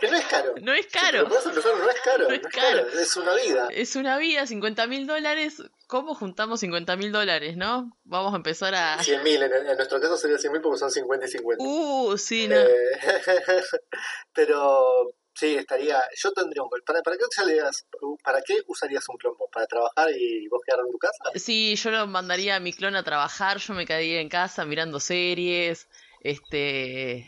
Que 0.00 0.10
no 0.10 0.16
es 0.16 0.26
caro. 0.26 0.54
No 0.60 0.72
es 0.74 0.84
Si 0.86 0.90
caro. 0.92 1.28
podés 1.28 1.46
empezar, 1.46 1.76
no 1.76 1.88
es 1.90 2.00
caro. 2.02 2.22
No 2.24 2.28
No 2.28 2.34
es 2.34 2.40
es 2.40 2.46
caro. 2.48 2.86
caro. 2.86 3.00
Es 3.00 3.16
una 3.16 3.34
vida. 3.34 3.68
Es 3.70 3.96
una 3.96 4.18
vida, 4.18 4.46
50 4.46 4.86
mil 4.86 5.06
dólares. 5.06 5.62
¿Cómo 5.86 6.14
juntamos 6.14 6.60
50 6.60 6.96
mil 6.96 7.12
dólares, 7.12 7.56
no? 7.56 7.96
Vamos 8.04 8.32
a 8.34 8.36
empezar 8.36 8.74
a... 8.74 9.02
100 9.02 9.22
mil. 9.22 9.42
En, 9.42 9.52
en 9.52 9.76
nuestro 9.76 10.00
caso 10.00 10.16
sería 10.18 10.36
100 10.38 10.52
mil 10.52 10.60
porque 10.62 10.78
son 10.78 10.90
50 10.90 11.26
y 11.26 11.28
50. 11.30 11.64
Uh, 11.64 12.18
sí, 12.18 12.46
no. 12.48 12.56
Eh, 12.56 12.68
pero 14.34 15.10
sí, 15.36 15.54
estaría. 15.54 16.02
Yo 16.16 16.32
tendría 16.32 16.62
un. 16.62 16.70
¿Para, 16.84 17.02
para, 17.02 17.16
qué, 17.16 17.24
usarías, 17.24 17.86
¿Para 18.22 18.40
qué 18.42 18.56
usarías 18.66 19.08
un 19.08 19.16
clon 19.16 19.36
vos? 19.38 19.48
¿Para 19.52 19.66
trabajar 19.66 20.08
y 20.10 20.48
vos 20.48 20.60
quedar 20.66 20.80
en 20.84 20.90
tu 20.90 20.98
casa? 20.98 21.38
Sí, 21.38 21.76
yo 21.76 21.90
lo 21.90 22.06
mandaría 22.06 22.56
a 22.56 22.60
mi 22.60 22.72
clon 22.72 22.96
a 22.96 23.02
trabajar, 23.04 23.58
yo 23.58 23.74
me 23.74 23.86
quedaría 23.86 24.20
en 24.20 24.28
casa 24.28 24.64
mirando 24.64 24.98
series, 25.00 25.88
este... 26.20 27.26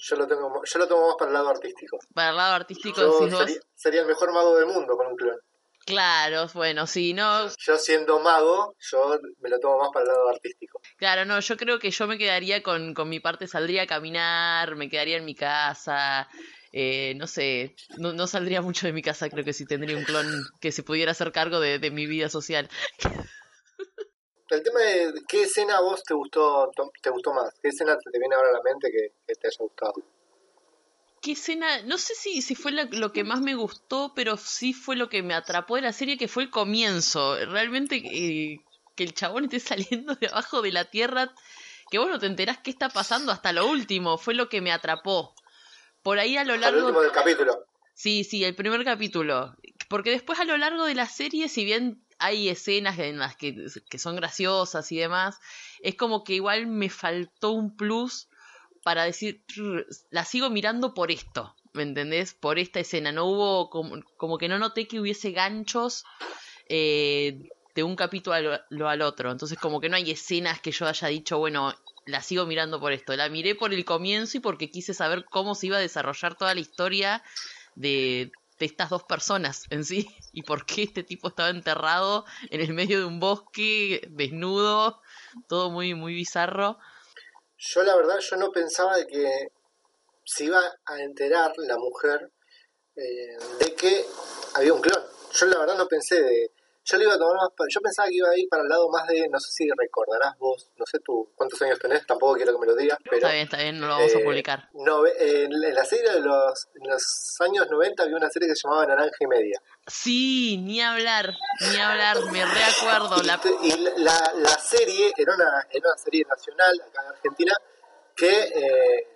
Yo 0.00 0.14
lo, 0.14 0.28
tengo, 0.28 0.62
yo 0.64 0.78
lo 0.78 0.86
tomo 0.86 1.08
más 1.08 1.16
para 1.18 1.30
el 1.30 1.34
lado 1.34 1.48
artístico. 1.48 1.98
Para 2.14 2.30
el 2.30 2.36
lado 2.36 2.54
artístico 2.54 3.00
Yo 3.00 3.18
vos, 3.18 3.36
sería, 3.36 3.60
sería 3.74 4.00
el 4.02 4.06
mejor 4.06 4.32
mago 4.32 4.56
del 4.56 4.66
mundo 4.66 4.96
con 4.96 5.08
un 5.08 5.16
clon. 5.16 5.36
claro, 5.84 6.46
bueno, 6.54 6.86
sí, 6.86 7.14
no, 7.14 7.48
Yo 7.58 7.76
siendo 7.76 8.20
mago, 8.20 8.76
yo 8.78 9.18
me 9.40 9.48
lo 9.48 9.58
tomo 9.58 9.78
más 9.80 9.90
para 9.92 10.04
el 10.04 10.08
lado 10.08 10.28
artístico. 10.28 10.80
claro, 10.96 11.24
no, 11.24 11.40
yo 11.40 11.56
creo 11.56 11.80
que 11.80 11.90
yo 11.90 12.06
me 12.06 12.16
quedaría 12.16 12.62
con, 12.62 12.94
con 12.94 13.08
mi 13.08 13.18
parte, 13.18 13.48
saldría 13.48 13.82
a 13.82 13.86
caminar, 13.88 14.76
me 14.76 14.88
quedaría 14.88 15.16
en 15.16 15.24
mi 15.24 15.34
casa, 15.34 16.28
eh, 16.72 17.14
no 17.16 17.26
sé, 17.26 17.74
no, 17.98 18.12
no 18.12 18.26
saldría 18.26 18.62
mucho 18.62 18.86
de 18.86 18.92
mi 18.92 19.02
casa, 19.02 19.28
creo 19.30 19.44
que 19.44 19.52
si 19.52 19.66
tendría 19.66 19.96
un 19.96 20.04
clon 20.04 20.44
que 20.60 20.72
se 20.72 20.82
pudiera 20.82 21.12
hacer 21.12 21.32
cargo 21.32 21.60
de, 21.60 21.78
de 21.78 21.90
mi 21.90 22.06
vida 22.06 22.28
social. 22.28 22.68
El 24.50 24.62
tema 24.62 24.80
de 24.80 25.12
qué 25.28 25.42
escena 25.42 25.76
a 25.76 25.82
vos 25.82 26.02
te 26.02 26.14
gustó, 26.14 26.70
te 27.02 27.10
gustó 27.10 27.34
más, 27.34 27.52
qué 27.60 27.68
escena 27.68 27.98
te, 27.98 28.18
viene 28.18 28.34
ahora 28.34 28.48
a 28.48 28.52
la 28.54 28.62
mente 28.62 28.90
que, 28.90 29.12
que 29.26 29.34
te 29.34 29.48
haya 29.48 29.56
gustado. 29.60 29.92
¿Qué 31.20 31.32
escena? 31.32 31.82
No 31.82 31.98
sé 31.98 32.14
si, 32.14 32.40
si 32.40 32.54
fue 32.54 32.72
la- 32.72 32.88
lo 32.90 33.12
que 33.12 33.24
más 33.24 33.40
me 33.42 33.54
gustó, 33.54 34.12
pero 34.14 34.36
sí 34.38 34.72
fue 34.72 34.96
lo 34.96 35.10
que 35.10 35.22
me 35.22 35.34
atrapó 35.34 35.76
de 35.76 35.82
la 35.82 35.92
serie, 35.92 36.16
que 36.16 36.28
fue 36.28 36.44
el 36.44 36.50
comienzo. 36.50 37.36
Realmente 37.44 37.96
eh, 37.96 38.60
que 38.96 39.04
el 39.04 39.12
chabón 39.14 39.44
esté 39.44 39.60
saliendo 40.00 40.14
de 40.14 40.28
abajo 40.28 40.62
de 40.62 40.72
la 40.72 40.86
tierra, 40.86 41.34
que 41.90 41.98
vos 41.98 42.08
no 42.08 42.18
te 42.18 42.26
enterás 42.26 42.58
qué 42.58 42.70
está 42.70 42.88
pasando 42.88 43.32
hasta 43.32 43.52
lo 43.52 43.66
último, 43.68 44.16
fue 44.16 44.32
lo 44.34 44.48
que 44.48 44.60
me 44.62 44.72
atrapó. 44.72 45.34
Por 46.02 46.18
ahí 46.18 46.36
a 46.36 46.44
lo 46.44 46.54
Al 46.54 46.60
largo... 46.60 46.80
último 46.80 47.02
del 47.02 47.12
capítulo. 47.12 47.64
Sí, 47.94 48.24
sí, 48.24 48.44
el 48.44 48.54
primer 48.54 48.84
capítulo. 48.84 49.56
Porque 49.88 50.10
después 50.10 50.38
a 50.38 50.44
lo 50.44 50.56
largo 50.56 50.84
de 50.84 50.94
la 50.94 51.06
serie, 51.06 51.48
si 51.48 51.64
bien 51.64 52.04
hay 52.18 52.48
escenas 52.48 52.98
en 52.98 53.18
las 53.18 53.36
que, 53.36 53.66
que 53.88 53.98
son 53.98 54.16
graciosas 54.16 54.90
y 54.92 54.98
demás, 54.98 55.38
es 55.80 55.94
como 55.96 56.24
que 56.24 56.34
igual 56.34 56.66
me 56.66 56.90
faltó 56.90 57.50
un 57.50 57.76
plus 57.76 58.28
para 58.84 59.04
decir, 59.04 59.42
"Trr, 59.46 59.86
la 60.10 60.24
sigo 60.24 60.50
mirando 60.50 60.94
por 60.94 61.10
esto, 61.10 61.54
¿me 61.72 61.82
entendés? 61.82 62.34
Por 62.34 62.58
esta 62.58 62.80
escena. 62.80 63.12
No 63.12 63.24
hubo, 63.26 63.70
como, 63.70 63.96
como 64.16 64.38
que 64.38 64.48
no 64.48 64.58
noté 64.58 64.86
que 64.86 65.00
hubiese 65.00 65.32
ganchos 65.32 66.04
eh, 66.68 67.48
de 67.78 67.84
un 67.84 67.94
capítulo 67.94 68.34
al, 68.34 68.64
lo 68.70 68.88
al 68.88 69.02
otro. 69.02 69.30
Entonces 69.30 69.56
como 69.56 69.80
que 69.80 69.88
no 69.88 69.94
hay 69.94 70.10
escenas 70.10 70.60
que 70.60 70.72
yo 70.72 70.88
haya 70.88 71.06
dicho, 71.06 71.38
bueno, 71.38 71.72
la 72.06 72.20
sigo 72.22 72.44
mirando 72.44 72.80
por 72.80 72.92
esto. 72.92 73.14
La 73.14 73.28
miré 73.28 73.54
por 73.54 73.72
el 73.72 73.84
comienzo 73.84 74.38
y 74.38 74.40
porque 74.40 74.68
quise 74.68 74.94
saber 74.94 75.24
cómo 75.26 75.54
se 75.54 75.68
iba 75.68 75.76
a 75.76 75.80
desarrollar 75.80 76.34
toda 76.34 76.54
la 76.54 76.60
historia 76.60 77.22
de, 77.76 78.32
de 78.58 78.66
estas 78.66 78.90
dos 78.90 79.04
personas 79.04 79.66
en 79.70 79.84
sí 79.84 80.08
y 80.32 80.42
por 80.42 80.66
qué 80.66 80.82
este 80.82 81.04
tipo 81.04 81.28
estaba 81.28 81.50
enterrado 81.50 82.24
en 82.50 82.62
el 82.62 82.74
medio 82.74 82.98
de 82.98 83.04
un 83.04 83.20
bosque 83.20 84.08
desnudo, 84.10 85.00
todo 85.46 85.70
muy 85.70 85.94
muy 85.94 86.14
bizarro. 86.14 86.80
Yo 87.58 87.84
la 87.84 87.94
verdad, 87.94 88.18
yo 88.18 88.36
no 88.38 88.50
pensaba 88.50 88.96
de 88.96 89.06
que 89.06 89.52
se 90.24 90.46
iba 90.46 90.60
a 90.84 91.00
enterar 91.00 91.52
la 91.58 91.76
mujer 91.76 92.32
eh, 92.96 93.38
de 93.60 93.74
que 93.76 94.04
había 94.54 94.72
un 94.72 94.80
clon. 94.80 95.04
Yo 95.32 95.46
la 95.46 95.58
verdad 95.60 95.76
no 95.76 95.86
pensé 95.86 96.20
de... 96.20 96.57
Yo 96.90 96.96
le 96.96 97.04
iba 97.04 97.14
a 97.14 97.18
tomar 97.18 97.36
más... 97.36 97.48
Yo 97.68 97.80
pensaba 97.82 98.08
que 98.08 98.14
iba 98.14 98.30
a 98.30 98.38
ir 98.38 98.48
para 98.48 98.62
el 98.62 98.68
lado 98.68 98.88
más 98.88 99.06
de... 99.06 99.28
No 99.28 99.38
sé 99.38 99.50
si 99.52 99.68
recordarás 99.76 100.38
vos, 100.38 100.70
no 100.76 100.86
sé 100.86 100.98
tú 101.04 101.30
cuántos 101.34 101.60
años 101.62 101.78
tenés, 101.78 102.06
tampoco 102.06 102.34
quiero 102.36 102.52
que 102.54 102.58
me 102.60 102.66
lo 102.66 102.74
digas, 102.76 102.98
pero... 103.04 103.16
Está 103.16 103.30
bien, 103.32 103.44
está 103.44 103.56
bien, 103.58 103.78
no 103.80 103.86
lo 103.88 103.94
vamos 103.94 104.14
a 104.14 104.18
eh, 104.18 104.24
publicar. 104.24 104.68
nove- 104.72 105.12
en 105.18 105.52
en 105.52 105.74
la 105.74 105.84
serie 105.84 106.12
de 106.12 106.20
los, 106.20 106.68
en 106.80 106.88
los 106.90 107.36
años 107.40 107.66
90 107.70 108.02
había 108.04 108.16
una 108.16 108.30
serie 108.30 108.48
que 108.48 108.54
se 108.56 108.62
llamaba 108.66 108.86
Naranja 108.86 109.16
y 109.20 109.26
Media. 109.26 109.60
Sí, 109.86 110.56
ni 110.58 110.80
hablar, 110.80 111.34
ni 111.72 111.76
hablar, 111.78 112.16
me 112.32 112.44
reacuerdo. 112.44 113.16
Y, 113.22 113.26
La... 113.26 113.40
y 113.62 114.00
la, 114.00 114.32
la 114.36 114.58
serie 114.58 115.12
era 115.16 115.34
una, 115.34 115.66
era 115.70 115.88
una 115.90 115.98
serie 115.98 116.24
nacional 116.28 116.80
acá 116.88 117.02
en 117.02 117.08
Argentina 117.08 117.52
que 118.16 118.30
eh, 118.30 119.06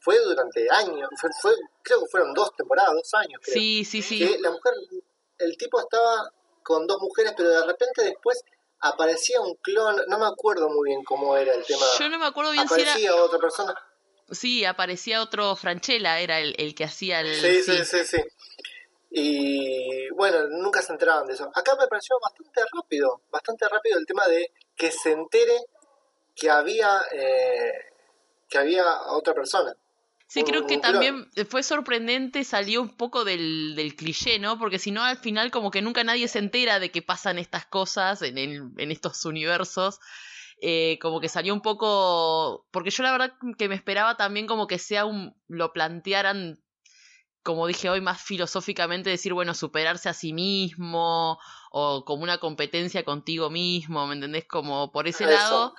fue 0.00 0.18
durante 0.20 0.66
años, 0.70 1.08
fue, 1.20 1.30
fue- 1.40 1.56
creo 1.82 2.00
que 2.00 2.06
fueron 2.10 2.32
dos 2.34 2.54
temporadas, 2.56 2.92
dos 2.94 3.14
años 3.14 3.40
creo. 3.42 3.54
Sí, 3.54 3.84
sí, 3.84 4.02
sí. 4.02 4.18
Que 4.18 4.38
la 4.40 4.50
mujer, 4.50 4.72
el 5.38 5.56
tipo 5.56 5.80
estaba 5.80 6.30
con 6.62 6.86
dos 6.86 6.98
mujeres, 7.00 7.34
pero 7.36 7.50
de 7.50 7.66
repente 7.66 8.02
después 8.02 8.42
aparecía 8.80 9.40
un 9.40 9.54
clon, 9.56 9.96
no 10.08 10.18
me 10.18 10.26
acuerdo 10.26 10.68
muy 10.68 10.90
bien 10.90 11.04
cómo 11.04 11.36
era 11.36 11.54
el 11.54 11.64
tema. 11.64 11.84
Yo 11.98 12.08
no 12.08 12.18
me 12.18 12.26
acuerdo 12.26 12.52
bien 12.52 12.68
si 12.68 12.74
era... 12.74 12.90
aparecía 12.90 13.14
otra 13.16 13.38
persona. 13.38 13.74
Sí, 14.30 14.64
aparecía 14.64 15.22
otro 15.22 15.54
Franchella, 15.56 16.18
era 16.20 16.40
el, 16.40 16.54
el 16.58 16.74
que 16.74 16.84
hacía 16.84 17.20
el... 17.20 17.34
Sí, 17.34 17.62
sí, 17.62 17.84
sí, 17.84 18.04
sí. 18.04 18.22
Y 19.10 20.08
bueno, 20.10 20.48
nunca 20.48 20.80
se 20.80 20.92
enteraban 20.92 21.26
de 21.26 21.34
eso. 21.34 21.50
Acá 21.54 21.76
me 21.78 21.86
pareció 21.86 22.16
bastante 22.20 22.62
rápido, 22.72 23.20
bastante 23.30 23.68
rápido 23.68 23.98
el 23.98 24.06
tema 24.06 24.26
de 24.26 24.50
que 24.74 24.90
se 24.90 25.12
entere 25.12 25.58
que 26.34 26.48
había 26.48 27.02
eh, 27.12 27.72
que 28.48 28.58
había 28.58 28.84
otra 29.08 29.34
persona. 29.34 29.74
Sí, 30.32 30.44
creo 30.44 30.66
que 30.66 30.78
también 30.78 31.28
fue 31.50 31.62
sorprendente, 31.62 32.42
salió 32.44 32.80
un 32.80 32.88
poco 32.96 33.22
del, 33.24 33.74
del 33.76 33.94
cliché, 33.94 34.38
¿no? 34.38 34.58
Porque 34.58 34.78
si 34.78 34.90
no, 34.90 35.02
al 35.02 35.18
final 35.18 35.50
como 35.50 35.70
que 35.70 35.82
nunca 35.82 36.04
nadie 36.04 36.26
se 36.26 36.38
entera 36.38 36.78
de 36.80 36.90
que 36.90 37.02
pasan 37.02 37.38
estas 37.38 37.66
cosas 37.66 38.22
en, 38.22 38.38
el- 38.38 38.70
en 38.78 38.90
estos 38.90 39.24
universos. 39.26 39.98
Eh, 40.62 40.98
como 41.02 41.20
que 41.20 41.28
salió 41.28 41.52
un 41.52 41.60
poco... 41.60 42.66
Porque 42.70 42.90
yo 42.90 43.02
la 43.02 43.12
verdad 43.12 43.34
que 43.58 43.68
me 43.68 43.74
esperaba 43.74 44.16
también 44.16 44.46
como 44.46 44.66
que 44.66 44.78
sea 44.78 45.04
un... 45.04 45.34
lo 45.48 45.72
plantearan 45.72 46.60
como 47.42 47.66
dije 47.66 47.90
hoy, 47.90 48.00
más 48.00 48.22
filosóficamente 48.22 49.10
decir, 49.10 49.32
bueno, 49.34 49.52
superarse 49.54 50.08
a 50.08 50.14
sí 50.14 50.32
mismo 50.32 51.38
o 51.72 52.04
como 52.04 52.22
una 52.22 52.38
competencia 52.38 53.04
contigo 53.04 53.50
mismo, 53.50 54.06
¿me 54.06 54.14
entendés? 54.14 54.44
Como 54.46 54.92
por 54.92 55.08
ese 55.08 55.26
lado. 55.26 55.74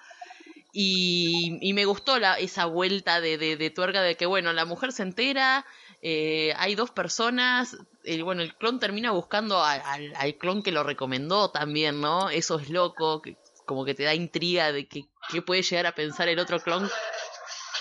Y, 0.76 1.72
me 1.76 1.86
gustó 1.86 2.18
esa 2.18 2.66
vuelta 2.66 3.22
de, 3.22 3.38
de, 3.38 3.58
de, 3.58 3.70
tuerca 3.70 4.02
de 4.02 4.18
que, 4.18 4.26
bueno, 4.26 4.54
la 4.54 4.66
mujer 4.66 4.92
se 4.92 5.04
entera, 5.04 5.68
eh, 6.02 6.52
hay 6.58 6.74
dos 6.74 6.90
personas, 6.90 7.78
bueno, 8.24 8.42
el 8.42 8.56
clon 8.56 8.80
termina 8.80 9.12
buscando 9.12 9.64
al, 9.64 10.36
clon 10.40 10.64
que 10.64 10.72
lo 10.72 10.84
recomendó 10.84 11.52
también, 11.52 12.02
¿no? 12.02 12.32
Eso 12.32 12.58
es 12.58 12.72
loco, 12.72 13.22
que, 13.22 13.38
como 13.66 13.86
que 13.86 13.94
te 13.94 14.04
da 14.04 14.16
intriga 14.16 14.72
de 14.72 14.88
que, 14.88 15.06
qué 15.32 15.44
puede 15.44 15.62
llegar 15.62 15.86
a 15.86 15.94
pensar 15.94 16.28
el 16.28 16.40
otro 16.40 16.60
clon 16.60 16.90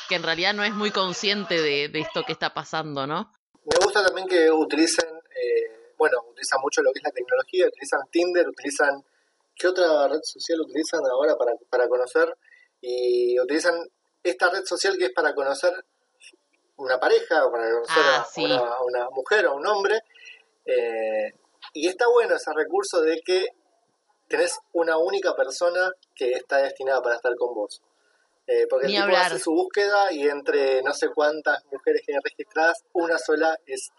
que 0.08 0.16
en 0.16 0.22
realidad 0.22 0.52
no 0.52 0.62
es 0.62 0.74
muy 0.74 0.90
consciente 0.90 1.62
de, 1.62 1.90
esto 1.94 2.24
que 2.24 2.32
está 2.32 2.52
pasando, 2.52 3.06
¿no? 3.06 3.32
Me 3.64 3.82
gusta 3.82 4.04
también 4.04 4.28
que 4.28 4.50
utilicen, 4.50 5.08
eh, 5.08 5.94
bueno, 5.96 6.18
utilizan 6.30 6.60
mucho 6.60 6.82
lo 6.82 6.92
que 6.92 6.98
es 6.98 7.04
la 7.04 7.10
tecnología, 7.10 7.68
utilizan 7.68 8.00
Tinder, 8.10 8.46
utilizan, 8.46 9.02
¿qué 9.56 9.68
otra 9.68 10.08
red 10.08 10.20
social 10.22 10.60
utilizan 10.60 11.00
ahora 11.06 11.36
para 11.70 11.88
conocer? 11.88 12.36
Y 12.82 13.38
utilizan 13.40 13.74
esta 14.22 14.50
red 14.50 14.64
social 14.64 14.98
que 14.98 15.06
es 15.06 15.12
para 15.12 15.34
conocer 15.34 15.72
una 16.76 16.98
pareja 16.98 17.46
o 17.46 17.50
para 17.52 17.70
conocer 17.70 18.02
Ah, 18.04 18.20
a, 18.20 18.24
sí. 18.24 18.44
una, 18.44 19.08
mujer 19.10 19.46
o 19.46 19.52
a 19.52 19.54
un 19.54 19.66
hombre. 19.66 20.00
eh, 20.66 21.32
y 21.74 21.88
está 21.88 22.06
bueno 22.08 22.34
ese 22.36 22.52
recurso 22.54 23.00
de 23.00 23.20
que 23.24 23.46
tenés 24.28 24.58
una 24.72 24.98
única 24.98 25.34
persona 25.34 25.90
que 26.14 26.32
está 26.32 26.58
destinada 26.58 27.00
para 27.02 27.14
estar 27.16 27.34
con 27.36 27.54
vos. 27.54 27.80
Eh, 28.46 28.66
porque 28.68 28.86
Ni 28.88 28.96
el 28.96 29.02
tipo 29.04 29.14
hablar. 29.16 29.26
hace 29.32 29.38
su 29.38 29.52
búsqueda 29.52 30.12
y 30.12 30.28
entre 30.28 30.82
no 30.82 30.92
sé 30.92 31.08
cuántas 31.14 31.64
mujeres 31.70 32.02
que 32.04 32.12
hay 32.14 32.18
registradas, 32.22 32.82
una 32.92 33.16
sola 33.18 33.56
es 33.66 33.90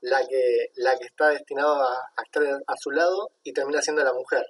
la 0.00 0.26
que, 0.26 0.70
la 0.74 0.98
que 0.98 1.06
está 1.06 1.28
destinada 1.28 1.72
a, 1.76 1.96
a 2.16 2.22
estar 2.24 2.42
a 2.66 2.74
su 2.76 2.90
lado 2.90 3.30
y 3.44 3.52
termina 3.52 3.80
siendo 3.80 4.02
la 4.04 4.12
mujer. 4.12 4.44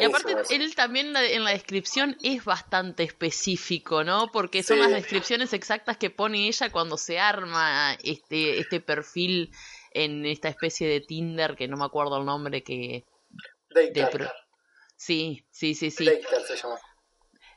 Y 0.00 0.04
aparte, 0.04 0.32
eso. 0.32 0.52
él 0.52 0.74
también 0.74 1.16
en 1.16 1.44
la 1.44 1.50
descripción 1.50 2.16
es 2.22 2.44
bastante 2.44 3.02
específico, 3.02 4.04
¿no? 4.04 4.28
Porque 4.32 4.62
son 4.62 4.76
Sí. 4.76 4.82
las 4.82 4.90
descripciones 4.92 5.52
exactas 5.52 5.96
que 5.96 6.10
pone 6.10 6.46
ella 6.48 6.70
cuando 6.70 6.96
se 6.96 7.18
arma 7.18 7.94
este, 8.02 8.58
este 8.58 8.80
perfil 8.80 9.50
en 9.92 10.24
esta 10.26 10.48
especie 10.48 10.88
de 10.88 11.00
Tinder, 11.00 11.56
que 11.56 11.68
no 11.68 11.76
me 11.76 11.84
acuerdo 11.84 12.18
el 12.18 12.24
nombre 12.24 12.62
que... 12.62 13.04
de 13.70 14.06
pro- 14.10 14.30
Sí, 14.96 15.44
sí, 15.50 15.74
sí, 15.74 15.90
sí. 15.90 16.04
Se 16.46 16.56
llama. 16.56 16.78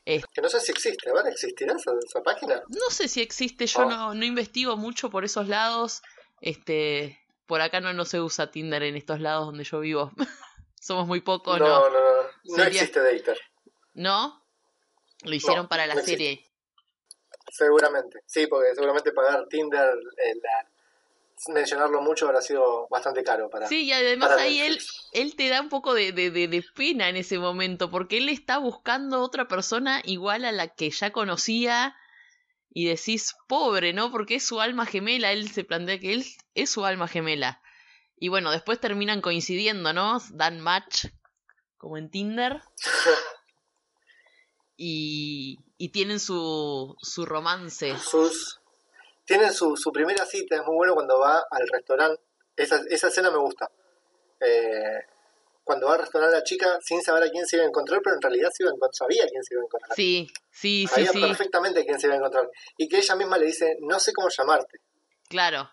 Es- 0.04 0.26
Que 0.34 0.42
no 0.42 0.50
sé 0.50 0.60
si 0.60 0.72
existe, 0.72 1.12
¿vale? 1.12 1.30
¿Existirá 1.30 1.74
esa, 1.76 1.92
esa 2.04 2.22
página? 2.24 2.62
No 2.70 2.90
sé 2.90 3.08
si 3.08 3.22
existe, 3.22 3.68
yo 3.68 3.82
Oh. 3.82 3.90
no, 3.90 4.14
no 4.16 4.26
investigo 4.26 4.78
mucho 4.78 5.10
por 5.10 5.26
esos 5.26 5.48
lados. 5.48 6.02
Este, 6.42 7.20
por 7.46 7.62
acá 7.62 7.80
no, 7.82 7.94
no 7.94 8.06
se 8.06 8.20
usa 8.22 8.52
Tinder 8.52 8.84
en 8.84 8.96
estos 8.96 9.20
lados 9.20 9.46
donde 9.48 9.64
yo 9.64 9.80
vivo. 9.80 10.12
Somos 10.86 11.08
muy 11.08 11.22
pocos, 11.22 11.58
no, 11.58 11.66
¿no? 11.68 11.90
no, 11.90 11.90
no. 11.90 12.24
No, 12.44 12.56
Sería- 12.58 12.82
existe 12.82 13.02
Data. 13.02 13.34
¿No? 13.96 14.46
Lo 15.24 15.34
hicieron 15.34 15.64
No, 15.64 15.70
para 15.70 15.88
la 15.88 15.96
no 15.96 16.02
existe. 16.02 16.24
serie. 16.24 16.46
Seguramente. 17.52 18.20
Sí, 18.28 18.46
porque 18.46 18.76
seguramente 18.76 19.12
pagar 19.12 19.48
Tinder, 19.50 19.94
eh, 19.94 20.36
la- 20.44 21.54
mencionarlo 21.54 22.02
mucho 22.02 22.28
habrá 22.28 22.40
sido 22.42 22.88
bastante 22.90 23.24
caro 23.24 23.50
para. 23.50 23.68
Sí, 23.68 23.86
y 23.86 23.94
además 23.94 24.32
ahí 24.34 24.60
él, 24.62 24.78
él 25.14 25.36
te 25.36 25.50
da 25.50 25.60
un 25.62 25.70
poco 25.70 25.96
de, 25.96 26.12
de, 26.12 26.30
de, 26.30 26.48
de 26.48 26.64
pena 26.76 27.10
en 27.10 27.16
ese 27.16 27.40
momento, 27.40 27.90
porque 27.90 28.18
él 28.18 28.30
está 28.30 28.60
buscando 28.60 29.22
otra 29.22 29.48
persona 29.48 30.02
igual 30.06 30.46
a 30.46 30.52
la 30.52 30.68
que 30.68 30.92
ya 30.92 31.12
conocía 31.12 31.96
y 32.70 32.86
decís, 32.86 33.34
pobre, 33.48 33.92
¿no? 33.94 34.12
Porque 34.12 34.36
es 34.36 34.46
su 34.46 34.62
alma 34.62 34.86
gemela, 34.86 35.32
él 35.32 35.50
se 35.52 35.64
plantea 35.64 36.00
que 36.00 36.14
él 36.14 36.26
es 36.54 36.70
su 36.70 36.86
alma 36.86 37.08
gemela. 37.08 37.60
Y 38.18 38.30
bueno, 38.30 38.52
después 38.52 38.80
terminan 38.80 39.22
coincidiendo, 39.22 39.94
¿no? 39.94 40.20
Dan 40.32 40.60
match, 40.60 41.06
como 41.78 41.98
en 41.98 42.10
Tinder. 42.10 42.62
Y, 44.78 45.58
y 45.78 45.90
tienen 45.94 46.20
su, 46.20 46.98
su 47.02 47.26
romance. 47.26 47.98
Sus, 47.98 48.60
tienen 49.24 49.54
su, 49.54 49.78
su 49.78 49.92
primera 49.94 50.26
cita, 50.26 50.56
es 50.58 50.64
muy 50.66 50.76
bueno 50.76 50.94
cuando 50.96 51.18
va 51.18 51.46
al 51.50 51.68
restaurante. 51.72 52.22
Esa, 52.58 52.82
esa 52.90 53.08
escena 53.08 53.32
me 53.32 53.38
gusta. 53.38 53.72
Eh, 54.42 55.00
cuando 55.64 55.88
va 55.88 55.94
al 55.94 56.02
restaurante 56.02 56.38
la 56.38 56.44
chica 56.44 56.78
sin 56.82 57.02
saber 57.02 57.24
a 57.24 57.30
quién 57.30 57.46
se 57.48 57.56
iba 57.56 57.66
a 57.66 57.68
encontrar, 57.68 58.02
pero 58.04 58.16
en 58.18 58.22
realidad 58.22 58.50
se 58.54 58.64
iba 58.64 58.72
a 58.72 58.90
sabía 58.92 59.24
a 59.24 59.28
quién 59.28 59.44
se 59.44 59.54
iba 59.56 59.62
a 59.62 59.66
encontrar. 59.66 59.96
Sí, 59.96 60.28
sí, 60.52 60.86
sí, 60.88 60.88
sabía 60.88 61.12
sí, 61.12 61.22
perfectamente 61.22 61.80
a 61.80 61.84
quién 61.84 62.00
se 62.00 62.08
iba 62.08 62.14
a 62.14 62.18
encontrar. 62.18 62.50
Y 62.78 62.88
que 62.88 62.98
ella 62.98 63.16
misma 63.16 63.38
le 63.38 63.48
dice, 63.48 63.78
no 63.82 64.00
sé 64.00 64.14
cómo 64.14 64.30
llamarte. 64.30 64.80
claro. 65.30 65.70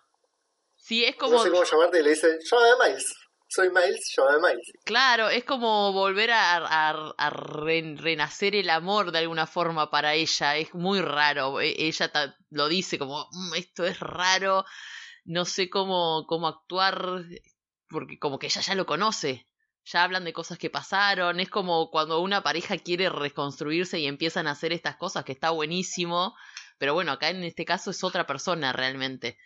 Sí, 0.85 1.05
es 1.05 1.15
como... 1.17 1.35
No 1.35 1.43
sé 1.45 1.51
cómo 1.51 1.63
llamarte 1.65 2.01
y 2.01 2.03
le 2.03 2.11
dice, 2.11 2.39
llámame 2.51 2.71
Miles. 2.89 3.15
Soy 3.49 3.69
Miles, 3.71 4.13
llámame 4.17 4.49
Miles. 4.49 4.67
Claro, 4.85 5.29
es 5.29 5.45
como 5.45 5.93
volver 5.93 6.33
a, 6.33 6.57
a- 6.57 7.15
a 7.17 7.31
re- 7.31 7.95
renacer 7.99 8.57
el 8.57 8.69
amor 8.69 9.13
de 9.13 9.19
alguna 9.21 9.47
forma 9.47 9.91
para 9.91 10.15
ella. 10.15 10.57
Es 10.57 10.75
muy 10.75 11.01
raro. 11.01 11.61
E- 11.61 11.75
Ella 11.87 12.11
lo 12.51 12.67
dice 12.69 12.99
como, 12.99 13.29
"Mm, 13.31 13.55
esto 13.55 13.85
es 13.85 14.01
raro, 14.01 14.65
no 15.25 15.45
sé 15.45 15.71
cómo, 15.71 16.25
cómo 16.27 16.49
actuar, 16.49 17.23
porque 17.89 18.19
como 18.19 18.39
que 18.41 18.47
ella 18.47 18.61
ya 18.63 18.75
lo 18.75 18.85
conoce. 18.87 19.47
Ya 19.85 20.03
hablan 20.03 20.25
de 20.25 20.33
cosas 20.33 20.59
que 20.59 20.71
pasaron. 20.71 21.39
Es 21.39 21.49
como 21.51 21.91
cuando 21.91 22.21
una 22.21 22.43
pareja 22.43 22.77
quiere 22.79 23.09
reconstruirse 23.09 24.01
y 24.01 24.07
empiezan 24.07 24.47
a 24.49 24.53
hacer 24.53 24.73
estas 24.73 24.97
cosas, 24.97 25.25
que 25.25 25.33
está 25.33 25.51
buenísimo. 25.51 26.35
Pero 26.79 26.95
bueno, 26.95 27.13
acá 27.13 27.29
en 27.31 27.45
este 27.45 27.65
caso 27.65 27.91
es 27.93 28.03
otra 28.03 28.27
persona 28.27 28.73
realmente. 28.73 29.39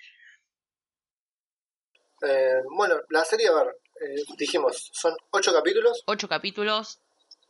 Eh, 2.22 2.62
bueno, 2.76 2.96
la 3.10 3.24
serie, 3.24 3.48
a 3.48 3.54
ver, 3.54 3.76
eh, 4.00 4.22
dijimos, 4.38 4.90
son 4.92 5.14
ocho 5.30 5.52
capítulos. 5.52 6.02
Ocho 6.06 6.28
capítulos, 6.28 7.00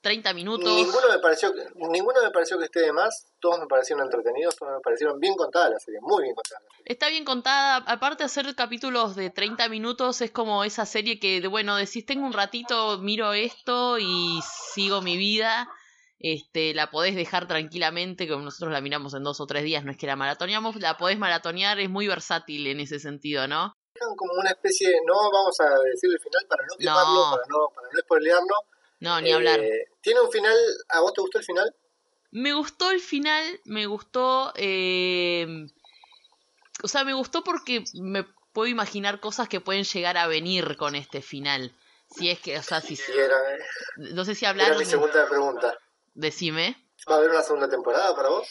30 0.01 0.33
minutos. 0.35 0.73
Ninguno 0.73 1.09
me 1.11 1.19
pareció 1.19 1.53
que, 1.53 1.65
ninguno 1.75 2.23
me 2.23 2.31
pareció 2.31 2.59
que 2.59 2.67
esté 2.67 2.81
de 2.81 2.93
más. 2.93 3.33
Todos 3.41 3.59
me 3.59 3.67
parecieron 3.67 4.05
entretenidos, 4.05 4.57
todos 4.57 4.75
me 4.75 4.81
parecieron 4.81 5.19
bien 5.19 5.35
contada 5.35 5.71
la 5.71 5.79
serie, 5.79 6.01
muy 6.03 6.23
bien 6.23 6.35
contada 6.35 6.61
la 6.63 6.77
serie. 6.77 6.85
Está 6.93 7.09
bien 7.09 7.25
contada, 7.25 7.77
aparte 7.77 8.23
de 8.23 8.27
hacer 8.27 8.55
capítulos 8.55 9.17
de 9.17 9.31
30 9.31 9.69
minutos, 9.69 10.21
es 10.21 10.31
como 10.31 10.65
esa 10.65 10.87
serie 10.87 11.19
que, 11.19 11.41
de, 11.41 11.49
bueno, 11.49 11.77
decís, 11.77 12.07
tengo 12.07 12.27
un 12.27 12.33
ratito, 12.33 12.99
miro 12.99 13.33
esto 13.33 13.99
y 13.99 14.41
sigo 14.75 15.03
mi 15.03 15.17
vida, 15.17 15.69
este, 16.19 16.75
la 16.75 16.91
podés 16.91 17.17
dejar 17.17 17.49
tranquilamente, 17.49 18.29
como 18.29 18.45
nosotros 18.45 18.73
la 18.73 18.81
miramos 18.81 19.15
en 19.15 19.23
dos 19.23 19.41
o 19.41 19.47
tres 19.47 19.65
días, 19.65 19.85
no 19.85 19.91
es 19.91 19.97
que 19.97 20.07
la 20.07 20.17
maratoneamos, 20.17 20.77
la 20.77 20.97
podés 20.97 21.19
maratonear, 21.19 21.79
es 21.81 21.91
muy 21.91 22.07
versátil 22.07 22.67
en 22.69 22.81
ese 22.81 22.99
sentido, 22.99 23.49
¿no? 23.49 23.75
Como 24.17 24.33
una 24.35 24.51
especie, 24.51 24.89
no 25.07 25.15
vamos 25.31 25.59
a 25.61 25.69
decir 25.85 26.11
el 26.11 26.19
final 26.21 26.47
para 26.49 26.65
no 26.67 26.77
quemarlo, 26.79 27.15
No. 27.25 27.31
para 27.31 27.43
no, 27.49 27.69
para 27.75 27.89
no 27.93 28.01
spoilearlo. 28.01 28.55
No, 29.01 29.21
ni 29.21 29.31
Eh, 29.31 29.35
hablar. 29.35 29.61
Tiene 30.01 30.21
un 30.21 30.31
final, 30.31 30.57
¿a 30.89 31.01
vos 31.01 31.13
te 31.13 31.21
gustó 31.21 31.39
el 31.39 31.45
final? 31.45 31.75
Me 32.31 32.53
gustó 32.55 32.91
el 32.91 33.01
final, 33.01 33.61
me 33.65 33.87
gustó. 33.87 34.53
eh, 34.57 35.47
o 36.83 36.89
sea, 36.89 37.05
me 37.05 37.15
gustó 37.15 37.43
porque 37.43 37.85
me 37.95 38.25
puedo 38.53 38.69
imaginar 38.69 39.21
cosas 39.21 39.49
que 39.49 39.61
pueden 39.61 39.85
llegar 39.85 40.17
a 40.17 40.27
venir 40.27 40.77
con 40.77 40.95
este 40.95 41.23
final. 41.23 41.75
Si 42.11 42.31
es 42.31 42.39
que, 42.41 42.59
o 42.59 42.63
sea, 42.63 42.81
si. 42.81 42.97
Sí, 42.97 43.13
era, 43.13 43.37
No 43.97 44.25
sé 44.25 44.35
si 44.35 44.45
era 44.45 44.51
hablaron. 44.51 44.79
mi 44.79 44.85
segunda 44.85 45.29
pregunta. 45.29 45.79
Decime. 46.15 46.77
¿Va 47.11 47.15
a 47.15 47.19
haber 47.19 47.31
una 47.31 47.43
segunda 47.43 47.69
temporada 47.69 48.15
para 48.15 48.29
vos? 48.31 48.49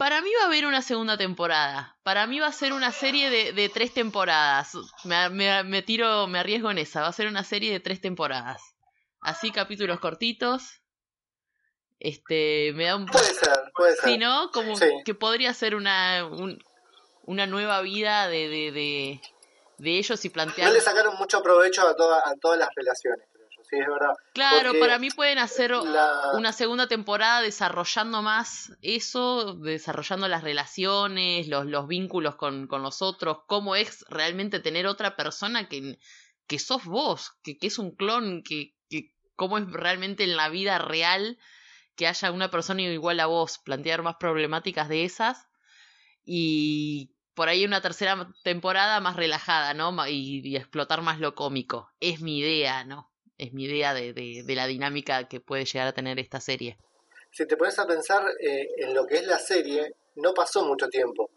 Para 0.00 0.22
mí 0.22 0.30
va 0.38 0.44
a 0.44 0.46
haber 0.46 0.64
una 0.64 0.80
segunda 0.80 1.18
temporada. 1.18 1.94
Para 2.02 2.26
mí 2.26 2.40
va 2.40 2.46
a 2.46 2.52
ser 2.52 2.72
una 2.72 2.90
serie 2.90 3.28
de, 3.28 3.52
de 3.52 3.68
tres 3.68 3.92
temporadas. 3.92 4.72
Me, 5.04 5.28
me- 5.28 5.62
me 5.62 5.82
tiro, 5.82 6.26
me 6.26 6.38
arriesgo 6.38 6.70
en 6.70 6.78
esa. 6.78 7.02
Va 7.02 7.08
a 7.08 7.12
ser 7.12 7.26
una 7.26 7.44
serie 7.44 7.70
de 7.70 7.80
tres 7.80 8.00
temporadas. 8.00 8.62
Así 9.20 9.50
capítulos 9.50 10.00
cortitos. 10.00 10.80
Este, 11.98 12.72
me 12.74 12.86
da 12.86 12.96
un 12.96 13.04
Puede 13.04 13.24
ser, 13.34 13.52
puede 13.76 13.94
ser. 13.96 14.04
Sí, 14.12 14.16
¿no? 14.16 14.50
Como 14.52 14.74
Sí. 14.74 14.86
que 15.04 15.14
podría 15.14 15.52
ser 15.52 15.74
una, 15.74 16.24
un- 16.24 16.58
una 17.24 17.46
nueva 17.46 17.82
vida 17.82 18.26
de, 18.28 18.48
de, 18.48 18.72
de, 18.72 19.20
de 19.76 19.98
ellos 19.98 20.24
y 20.24 20.28
No 20.28 20.32
plantear... 20.32 20.72
le 20.72 20.80
sacaron 20.80 21.14
mucho 21.18 21.42
provecho 21.42 21.86
a, 21.86 21.94
toda- 21.94 22.22
a 22.24 22.34
todas 22.40 22.58
las 22.58 22.70
relaciones. 22.74 23.26
Sí, 23.70 23.78
es 23.78 23.86
verdad. 23.86 24.14
Claro, 24.34 24.68
porque 24.70 24.80
para 24.80 24.98
mí 24.98 25.10
pueden 25.10 25.38
hacer 25.38 25.70
la- 25.70 26.32
una 26.36 26.52
segunda 26.52 26.88
temporada 26.88 27.40
desarrollando 27.40 28.20
más 28.22 28.72
eso, 28.82 29.54
desarrollando 29.54 30.26
las 30.28 30.42
relaciones, 30.42 31.46
los, 31.48 31.66
los 31.66 31.86
vínculos 31.86 32.34
con, 32.36 32.66
con 32.66 32.82
los 32.82 33.00
otros, 33.02 33.38
cómo 33.46 33.76
es 33.76 34.04
realmente 34.08 34.60
tener 34.60 34.86
otra 34.86 35.14
persona 35.16 35.68
que, 35.68 35.98
que 36.48 36.58
sos 36.58 36.84
vos, 36.84 37.32
que, 37.42 37.58
que 37.58 37.68
es 37.68 37.78
un 37.78 37.94
clon, 37.94 38.42
que, 38.42 38.74
que 38.88 39.14
cómo 39.36 39.56
es 39.58 39.70
realmente 39.70 40.24
en 40.24 40.36
la 40.36 40.48
vida 40.48 40.78
real 40.78 41.38
que 41.96 42.06
haya 42.06 42.32
una 42.32 42.50
persona 42.50 42.82
igual 42.82 43.20
a 43.20 43.26
vos, 43.26 43.58
plantear 43.58 44.02
más 44.02 44.16
problemáticas 44.18 44.88
de 44.88 45.04
esas 45.04 45.46
y 46.24 47.12
por 47.34 47.48
ahí 47.48 47.64
una 47.64 47.80
tercera 47.80 48.28
temporada 48.42 49.00
más 49.00 49.16
relajada, 49.16 49.74
¿no? 49.74 50.06
Y, 50.06 50.40
y 50.44 50.56
explotar 50.56 51.02
más 51.02 51.20
lo 51.20 51.34
cómico. 51.34 51.90
Es 52.00 52.20
mi 52.20 52.38
idea, 52.38 52.84
¿no? 52.84 53.09
Es 53.40 53.52
mi 53.52 53.64
idea 53.64 53.94
de, 53.94 54.12
de, 54.12 54.42
de 54.44 54.54
la 54.54 54.66
dinámica 54.66 55.26
que 55.28 55.40
puede 55.40 55.64
llegar 55.64 55.88
a 55.88 55.92
tener 55.92 56.18
esta 56.18 56.40
serie. 56.40 56.76
si 57.30 57.46
te 57.46 57.56
pones 57.56 57.78
a 57.78 57.86
pensar 57.86 58.22
eh, 58.40 58.68
en 58.76 58.94
lo 58.94 59.06
que 59.06 59.16
es 59.16 59.26
la 59.26 59.38
serie, 59.38 59.94
no 60.16 60.34
pasó 60.34 60.64
mucho 60.64 60.88
tiempo. 60.88 61.30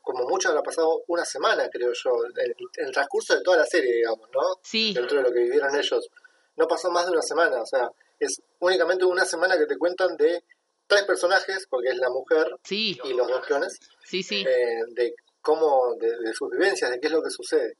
como 0.00 0.24
mucho 0.28 0.48
habrá 0.50 0.62
pasado 0.62 1.02
una 1.08 1.24
semana, 1.24 1.68
creo 1.68 1.92
yo, 1.92 2.10
el, 2.24 2.54
el, 2.76 2.92
transcurso 2.92 3.34
de 3.34 3.42
toda 3.42 3.56
la 3.56 3.66
serie, 3.66 3.96
digamos, 3.96 4.28
¿no? 4.32 4.60
Sí. 4.62 4.94
Dentro 4.94 5.16
de 5.16 5.22
lo 5.24 5.32
que 5.32 5.40
vivieron 5.40 5.74
ellos. 5.74 6.08
No 6.56 6.68
pasó 6.68 6.90
más 6.90 7.06
de 7.06 7.12
una 7.12 7.22
semana, 7.22 7.62
o 7.62 7.66
sea, 7.66 7.90
es 8.20 8.40
únicamente 8.60 9.04
una 9.04 9.24
semana 9.24 9.56
que 9.58 9.66
te 9.66 9.76
cuentan 9.76 10.16
de 10.16 10.42
tres 10.86 11.02
personajes, 11.02 11.66
porque 11.68 11.88
es 11.88 11.96
la 11.96 12.10
mujer 12.10 12.48
sí. 12.64 12.98
y 13.04 13.12
los 13.12 13.28
dos 13.28 13.44
clones, 13.44 13.78
sí, 14.04 14.22
sí. 14.22 14.44
Eh, 14.46 14.82
de 14.88 15.14
cómo, 15.40 15.94
de, 15.98 16.32
sus 16.34 16.50
vivencias, 16.50 16.90
de 16.90 17.00
qué 17.00 17.06
es 17.06 17.12
lo 17.12 17.22
que 17.22 17.30
sucede. 17.30 17.76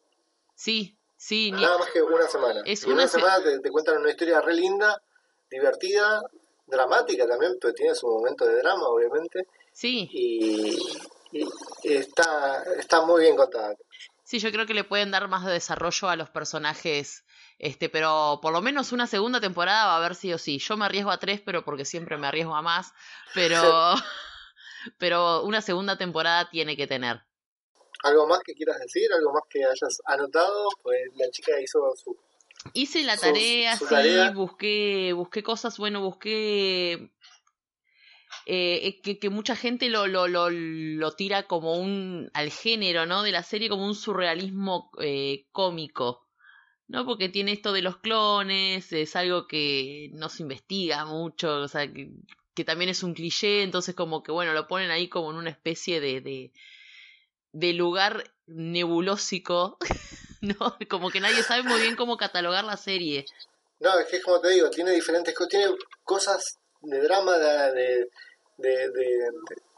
Sí, 0.55 0.97
sí. 1.19 1.53
Nada 1.53 1.79
más 1.79 1.91
que 1.91 2.01
una 2.01 2.27
semana. 2.27 2.63
Es 2.65 2.85
una, 2.85 3.07
semana 3.07 3.43
te, 3.63 3.71
cuentan 3.71 3.99
una 3.99 4.11
historia 4.11 4.41
re 4.41 4.55
linda, 4.55 5.03
divertida, 5.51 6.23
dramática 6.67 7.27
también, 7.27 7.57
pero 7.61 7.75
tiene 7.75 7.95
su 7.95 8.07
momento 8.07 8.47
de 8.47 8.57
drama, 8.57 8.89
obviamente. 8.89 9.47
Sí. 9.73 10.09
Y, 10.13 10.79
está, 11.83 12.63
está 12.79 13.03
muy 13.03 13.23
bien 13.23 13.37
contada. 13.37 13.75
Sí, 14.25 14.39
yo 14.39 14.51
creo 14.51 14.67
que 14.67 14.75
le 14.75 14.85
pueden 14.85 15.11
dar 15.11 15.29
más 15.29 15.45
de 15.45 15.53
desarrollo 15.53 16.09
a 16.09 16.17
los 16.17 16.31
personajes, 16.31 17.25
este, 17.59 17.89
pero 17.89 18.41
por 18.43 18.53
lo 18.53 18.61
menos 18.61 18.93
una 18.93 19.07
segunda 19.07 19.41
temporada 19.41 19.87
va 19.87 19.95
a 19.95 19.97
haber 19.99 20.15
sí 20.15 20.33
o 20.33 20.39
sí. 20.39 20.59
Yo 20.59 20.77
me 20.77 20.85
arriesgo 20.85 21.11
a 21.11 21.19
tres, 21.19 21.41
pero 21.41 21.65
porque 21.65 21.85
siempre 21.85 22.17
me 22.19 22.27
arriesgo 22.27 22.55
a 22.55 22.63
más, 22.63 22.93
pero, 23.35 23.95
pero 24.99 25.43
una 25.45 25.63
segunda 25.63 25.97
temporada 25.97 26.49
tiene 26.51 26.77
que 26.77 26.87
tener. 26.87 27.28
¿Algo 28.05 28.27
más 28.27 28.41
que 28.45 28.55
quieras 28.55 28.79
decir? 28.79 29.13
¿Algo 29.13 29.33
más 29.33 29.43
que 29.51 29.65
hayas 29.65 30.01
anotado? 30.07 30.69
Pues 30.83 31.01
la 31.17 31.31
chica 31.31 31.61
hizo 31.61 31.79
su... 31.97 32.17
Hice 32.75 33.05
la 33.05 33.17
tarea, 33.17 33.77
sí, 33.77 33.85
busqué, 34.35 35.13
busqué 35.13 35.43
cosas, 35.43 35.79
bueno, 35.79 36.03
busqué 36.03 37.11
eh, 38.47 39.01
que, 39.03 39.19
que, 39.19 39.31
mucha 39.31 39.55
gente 39.57 39.91
lo, 39.91 40.07
lo, 40.07 40.27
lo, 40.27 40.49
lo, 40.51 41.13
tira 41.13 41.43
como 41.45 41.75
un 41.79 42.31
al 42.33 42.51
género 42.51 43.05
no 43.05 43.23
de 43.23 43.31
la 43.31 43.43
serie 43.43 43.69
como 43.69 43.85
un 43.85 43.95
surrealismo 43.95 44.91
eh, 45.01 45.47
cómico 45.53 46.27
no 46.87 47.05
porque 47.05 47.29
tiene 47.29 47.53
esto 47.53 47.73
de 47.73 47.83
los 47.83 47.99
clones 47.99 48.91
es 48.93 49.17
algo 49.17 49.47
que 49.47 50.11
no 50.15 50.31
se 50.31 50.45
investiga 50.45 51.05
mucho 51.05 51.57
o 51.61 51.69
sea 51.69 51.93
que, 51.93 52.11
que 52.55 52.65
también 52.65 52.89
es 52.89 53.03
un 53.03 53.13
cliché 53.13 53.63
entonces 53.63 53.95
como 53.95 54.23
que 54.23 54.33
bueno 54.33 54.55
lo 54.55 54.67
ponen 54.67 54.91
ahí 54.91 55.09
como 55.09 55.31
en 55.31 55.37
una 55.37 55.51
especie 55.51 56.01
de, 56.01 56.23
de 56.23 56.53
de 57.53 57.73
lugar 57.73 58.25
nebulósico, 58.47 59.79
¿no? 60.41 60.77
Como 60.89 61.11
que 61.11 61.21
nadie 61.21 61.43
sabe 61.43 61.63
muy 61.63 61.81
bien 61.81 61.97
cómo 61.97 62.17
catalogar 62.17 62.65
la 62.65 62.77
serie. 62.77 63.25
No, 63.81 63.99
es 63.99 64.07
que 64.07 64.17
es 64.17 64.25
como 64.25 64.41
te 64.41 64.51
digo, 64.51 64.71
tiene 64.71 64.91
diferentes 64.91 65.35
cosas, 65.35 65.51
tiene 65.51 65.67
cosas 66.05 66.59
de 66.83 67.01
drama, 67.01 67.39
de, 67.39 68.09
de, 68.57 68.91
de, 68.91 69.31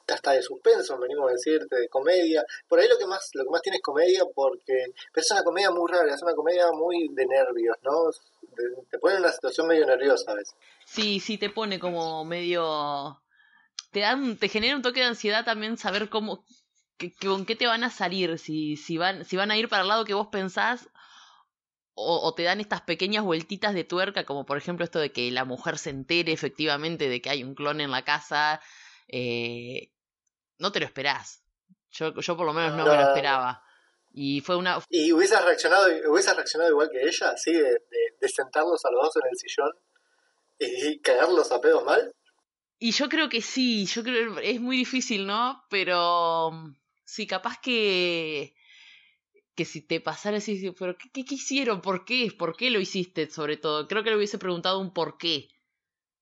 hasta 0.08 0.32
de 0.32 0.42
suspenso, 0.42 0.98
venimos 0.98 1.28
a 1.28 1.32
decirte, 1.32 1.76
de 1.76 1.88
comedia. 1.88 2.44
Por 2.68 2.78
ahí 2.78 2.88
lo 2.88 2.98
que 2.98 3.06
más 3.06 3.30
lo 3.34 3.44
que 3.44 3.50
más 3.50 3.62
tiene 3.62 3.76
es 3.76 3.82
comedia 3.82 4.24
porque 4.34 4.86
pero 5.12 5.22
es 5.22 5.30
una 5.30 5.44
comedia 5.44 5.70
muy 5.70 5.90
rara, 5.90 6.14
es 6.14 6.22
una 6.22 6.34
comedia 6.34 6.70
muy 6.72 7.08
de 7.12 7.26
nervios, 7.26 7.76
¿no? 7.82 8.10
te 8.90 8.98
pone 8.98 9.14
en 9.14 9.20
una 9.20 9.32
situación 9.32 9.68
medio 9.68 9.86
nerviosa 9.86 10.32
a 10.32 10.34
veces. 10.34 10.54
Sí, 10.84 11.20
sí, 11.20 11.38
te 11.38 11.50
pone 11.50 11.78
como 11.78 12.24
medio 12.24 13.20
te 13.92 14.00
dan 14.00 14.36
te 14.36 14.48
genera 14.48 14.76
un 14.76 14.82
toque 14.82 15.00
de 15.00 15.06
ansiedad 15.06 15.44
también 15.44 15.76
saber 15.76 16.08
cómo 16.08 16.44
con 17.20 17.46
qué 17.46 17.56
te 17.56 17.66
van 17.66 17.84
a 17.84 17.90
salir, 17.90 18.38
si, 18.38 18.76
si, 18.76 18.98
van, 18.98 19.24
si 19.24 19.36
van 19.36 19.50
a 19.50 19.56
ir 19.56 19.68
para 19.68 19.82
el 19.82 19.88
lado 19.88 20.04
que 20.04 20.14
vos 20.14 20.28
pensás 20.28 20.88
o, 22.02 22.34
te 22.34 22.44
dan 22.44 22.60
estas 22.60 22.82
pequeñas 22.82 23.24
vueltitas 23.24 23.74
de 23.74 23.84
tuerca, 23.84 24.24
como 24.24 24.46
por 24.46 24.56
ejemplo 24.56 24.84
esto 24.84 24.98
de 24.98 25.12
que 25.12 25.30
la 25.30 25.44
mujer 25.44 25.78
se 25.78 25.90
entere 25.90 26.32
efectivamente 26.32 27.08
de 27.08 27.20
que 27.20 27.30
hay 27.30 27.44
un 27.44 27.54
clon 27.54 27.80
en 27.80 27.90
la 27.90 28.04
casa, 28.04 28.60
eh, 29.08 29.90
no 30.58 30.72
te 30.72 30.80
lo 30.80 30.86
esperás. 30.86 31.42
Yo, 31.90 32.14
yo 32.14 32.36
por 32.36 32.46
lo 32.46 32.52
menos 32.52 32.76
no, 32.76 32.86
me 32.86 32.94
lo 32.94 33.08
esperaba. 33.08 33.62
Y 34.12 34.40
fue 34.40 34.56
una... 34.56 34.78
¿Y 34.88 35.12
hubieses 35.12 35.44
reaccionado, 35.44 35.88
hubieses 36.10 36.34
reaccionado 36.34 36.70
igual 36.70 36.90
que 36.90 37.02
ella, 37.02 37.30
así, 37.30 37.52
de, 37.52 37.82
de, 38.20 38.28
sentarlos 38.28 38.84
a 38.84 38.90
los 38.90 39.02
dos 39.02 39.16
en 39.16 39.22
el 39.30 39.38
sillón 39.38 39.72
y, 40.58 41.00
cagarlos 41.00 41.52
a 41.52 41.60
pedos 41.60 41.84
mal? 41.84 42.14
Y 42.78 42.92
yo 42.92 43.08
creo 43.08 43.28
que 43.28 43.42
sí, 43.42 43.86
yo 43.86 44.02
creo 44.02 44.36
que 44.36 44.50
es 44.50 44.60
muy 44.60 44.76
difícil, 44.76 45.26
¿no? 45.26 45.64
Pero 45.68 46.50
sí, 47.10 47.26
capaz 47.26 47.60
que 47.60 48.54
que 49.60 49.64
si 49.66 49.82
te 49.82 50.00
pasara 50.00 50.38
así, 50.38 50.72
pero 50.78 50.96
¿qué, 50.96 51.10
¿qué, 51.12 51.34
hicieron? 51.34 51.82
¿Por 51.82 52.06
qué? 52.06 52.32
¿Por 52.38 52.56
qué 52.56 52.70
lo 52.70 52.80
hiciste? 52.80 53.28
Sobre 53.28 53.58
todo, 53.58 53.86
creo 53.88 54.02
que 54.02 54.08
le 54.08 54.16
hubiese 54.16 54.38
preguntado 54.38 54.78
un 54.78 54.94
por 54.94 55.18
qué. 55.18 55.48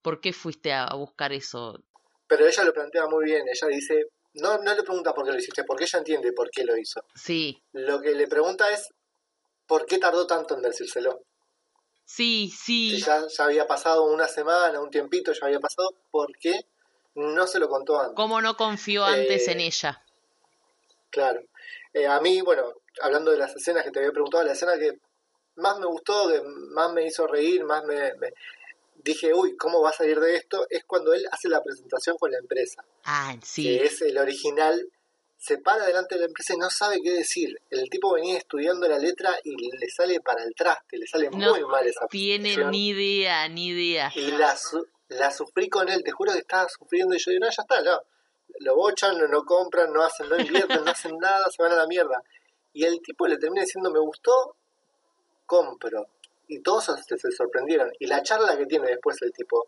¿Por 0.01 0.19
qué 0.19 0.33
fuiste 0.33 0.73
a, 0.73 0.93
buscar 0.95 1.31
eso? 1.31 1.79
Pero 2.27 2.45
ella 2.45 2.63
lo 2.65 2.73
plantea 2.73 3.07
muy 3.07 3.25
bien, 3.25 3.45
ella 3.47 3.67
dice, 3.67 4.07
no, 4.33 4.57
no 4.57 4.75
le 4.75 4.83
pregunta 4.83 5.13
por 5.13 5.25
qué 5.25 5.31
lo 5.31 5.37
hiciste, 5.37 5.63
porque 5.63 5.85
ella 5.85 5.99
entiende 5.99 6.33
por 6.33 6.49
qué 6.51 6.65
lo 6.65 6.77
hizo. 6.77 7.01
Sí. 7.15 7.63
Lo 7.71 8.01
que 8.01 8.13
le 8.13 8.27
pregunta 8.27 8.69
es, 8.71 8.89
¿por 9.65 9.85
qué 9.85 9.99
tardó 9.99 10.27
tanto 10.27 10.55
en 10.55 10.61
decírselo? 10.61 11.21
Sí, 12.03 12.51
sí. 12.53 12.97
Ya, 12.97 13.25
ya 13.25 13.43
había 13.45 13.67
pasado 13.67 14.03
una 14.03 14.27
semana, 14.27 14.81
un 14.81 14.89
tiempito, 14.89 15.31
ya 15.31 15.45
había 15.45 15.59
pasado, 15.61 15.93
¿por 16.11 16.37
qué 16.37 16.59
no 17.15 17.47
se 17.47 17.59
lo 17.59 17.69
contó 17.69 17.99
antes? 17.99 18.15
¿Cómo 18.15 18.41
no 18.41 18.57
confió 18.57 19.05
antes 19.05 19.47
en 19.47 19.61
eh, 19.61 19.67
ella? 19.67 20.03
Claro. 21.09 21.41
Eh, 21.93 22.07
a 22.07 22.19
mí, 22.19 22.41
bueno, 22.41 22.73
hablando 23.01 23.31
de 23.31 23.37
las 23.37 23.55
escenas 23.55 23.83
que 23.83 23.91
te 23.91 23.99
había 23.99 24.11
preguntado, 24.11 24.43
la 24.43 24.53
escena 24.53 24.77
que 24.77 24.99
más 25.55 25.79
me 25.79 25.87
gustó, 25.87 26.29
que 26.29 26.41
más 26.71 26.91
me 26.93 27.05
hizo 27.05 27.27
reír, 27.27 27.63
más 27.65 27.83
me, 27.83 28.13
dije, 29.03 29.33
uy, 29.33 29.55
¿cómo 29.57 29.81
va 29.81 29.89
a 29.89 29.93
salir 29.93 30.19
de 30.19 30.35
esto? 30.35 30.65
Es 30.69 30.83
cuando 30.85 31.13
él 31.13 31.25
hace 31.31 31.49
la 31.49 31.61
presentación 31.61 32.17
con 32.17 32.31
la 32.31 32.37
empresa. 32.37 32.83
Ah, 33.03 33.35
sí. 33.43 33.63
Que 33.63 33.85
es 33.85 34.01
el 34.01 34.17
original, 34.17 34.87
se 35.37 35.57
para 35.57 35.85
delante 35.85 36.15
de 36.15 36.21
la 36.21 36.27
empresa 36.27 36.53
y 36.53 36.57
no 36.57 36.69
sabe 36.69 36.99
qué 37.01 37.11
decir. 37.11 37.59
El 37.69 37.89
tipo 37.89 38.13
venía 38.13 38.37
estudiando 38.37 38.87
la 38.87 38.99
letra 38.99 39.37
y 39.43 39.55
le 39.55 39.89
sale 39.89 40.19
para 40.21 40.43
el 40.43 40.53
traste, 40.53 40.97
le 40.97 41.07
sale 41.07 41.29
muy 41.29 41.63
mal 41.65 41.87
esa 41.87 42.07
tiene 42.07 42.57
ni 42.65 42.89
idea, 42.89 43.47
ni 43.47 43.67
idea. 43.67 44.11
Y 44.15 44.31
la, 44.31 44.57
la 45.09 45.31
sufrí 45.31 45.69
con 45.69 45.89
él, 45.89 46.03
te 46.03 46.11
juro 46.11 46.33
que 46.33 46.39
estaba 46.39 46.67
sufriendo 46.69 47.15
y 47.15 47.19
yo 47.19 47.31
digo, 47.31 47.45
no, 47.45 47.51
ya 47.51 47.61
está, 47.61 47.83
ya 47.83 47.99
lo 48.59 48.75
bochan, 48.75 49.17
no, 49.29 49.45
compran, 49.45 49.91
no 49.93 50.03
hacen, 50.03 50.27
no 50.29 50.37
invierten, 50.37 50.83
no 50.83 50.91
hacen 50.91 51.17
nada, 51.17 51.49
se 51.49 51.61
van 51.61 51.71
a 51.71 51.75
la 51.75 51.87
mierda. 51.87 52.21
Y 52.73 52.85
el 52.85 53.01
tipo 53.01 53.27
le 53.27 53.37
termina 53.37 53.61
diciendo, 53.61 53.91
me 53.91 53.99
gustó, 53.99 54.55
compro. 55.45 56.07
Y 56.47 56.59
todos 56.61 56.85
se, 56.85 57.31
sorprendieron. 57.31 57.91
Y 57.99 58.07
la 58.07 58.23
charla 58.23 58.57
que 58.57 58.65
tiene 58.65 58.87
después 58.87 59.21
el 59.21 59.31
tipo, 59.31 59.67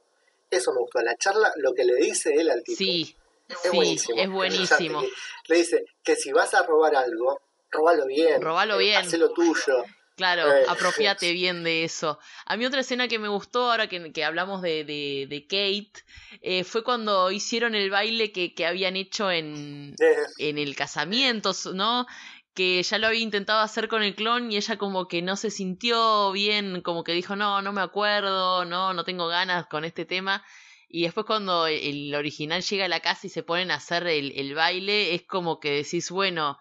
eso 0.50 0.74
me 0.74 0.80
gustó. 0.80 1.02
La 1.02 1.16
charla, 1.16 1.52
lo 1.58 1.74
que 1.74 1.86
le 1.86 1.96
dice 1.96 2.34
él 2.34 2.50
al 2.50 2.64
tipo. 2.64 2.78
Sí, 2.78 3.16
es 3.64 3.72
buenísimo. 3.72 4.20
Es 4.20 4.30
buenísimo. 4.30 5.02
Le 5.48 5.56
dice 5.56 5.86
que 6.04 6.16
si 6.16 6.32
vas 6.32 6.54
a 6.54 6.64
robar 6.64 6.96
algo, 6.96 7.42
robalo 7.70 8.06
bien. 8.06 8.42
Robalo 8.42 8.78
bien. 8.78 8.98
Hacelo 8.98 9.32
tuyo. 9.32 9.84
Claro, 10.16 10.52
eh, 10.52 10.66
apropiate 10.68 11.32
bien 11.32 11.64
de 11.64 11.84
eso. 11.84 12.20
A 12.46 12.58
mí 12.58 12.66
otra 12.66 12.82
escena 12.82 13.08
que 13.08 13.18
me 13.18 13.28
gustó, 13.28 13.72
ahora 13.72 13.88
que, 13.88 14.12
que 14.12 14.24
hablamos 14.24 14.62
de, 14.62 14.84
de, 14.84 15.26
de 15.30 15.42
Kate, 15.44 16.04
eh, 16.42 16.64
fue 16.64 16.84
cuando 16.84 17.32
hicieron 17.32 17.76
el 17.76 17.90
baile 17.90 18.32
que, 18.32 18.54
que 18.54 18.66
habían 18.66 18.96
hecho 18.96 19.32
en, 19.32 19.96
en 20.38 20.58
el 20.58 20.76
casamiento, 20.76 21.52
¿no? 21.74 22.06
que 22.54 22.84
ya 22.84 22.98
lo 22.98 23.08
había 23.08 23.22
intentado 23.22 23.62
hacer 23.62 23.88
con 23.88 24.04
el 24.04 24.16
clon 24.16 24.52
y 24.52 24.58
ella 24.58 24.78
como 24.78 25.08
que 25.08 25.22
no 25.22 25.38
se 25.38 25.50
sintió 25.50 26.32
bien, 26.34 26.82
como 26.82 27.04
que 27.04 27.14
dijo, 27.14 27.36
no, 27.36 27.62
no 27.62 27.72
me 27.72 27.82
acuerdo, 27.82 28.66
no, 28.66 28.94
no 28.94 29.04
tengo 29.06 29.28
ganas 29.28 29.68
con 29.68 29.86
este 29.86 30.06
tema. 30.06 30.44
Y 30.90 31.04
después 31.04 31.26
cuando 31.26 31.68
el 31.68 32.14
original 32.14 32.62
llega 32.62 32.86
a 32.86 32.90
la 32.90 33.00
casa 33.00 33.28
y 33.28 33.30
se 33.30 33.44
ponen 33.44 33.72
a 33.72 33.76
hacer 33.76 34.06
el, 34.08 34.34
el 34.36 34.54
baile, 34.54 35.16
es 35.16 35.24
como 35.24 35.62
que 35.62 35.72
decís, 35.72 36.12
bueno, 36.12 36.60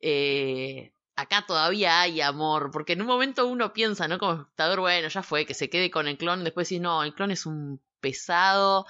eh, 0.00 0.93
acá 1.16 1.44
todavía 1.46 2.00
hay 2.00 2.20
amor, 2.20 2.70
porque 2.72 2.94
en 2.94 3.00
un 3.00 3.06
momento 3.06 3.46
uno 3.46 3.72
piensa, 3.72 4.08
¿no? 4.08 4.18
Como 4.18 4.34
espectador, 4.34 4.80
bueno, 4.80 5.08
ya 5.08 5.22
fue, 5.22 5.46
que 5.46 5.54
se 5.54 5.70
quede 5.70 5.90
con 5.90 6.08
el 6.08 6.18
clon, 6.18 6.44
después 6.44 6.68
decís, 6.68 6.80
no, 6.80 7.02
el 7.02 7.14
clon 7.14 7.30
es 7.30 7.46
un 7.46 7.80
pesado, 8.00 8.86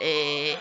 eh, 0.00 0.58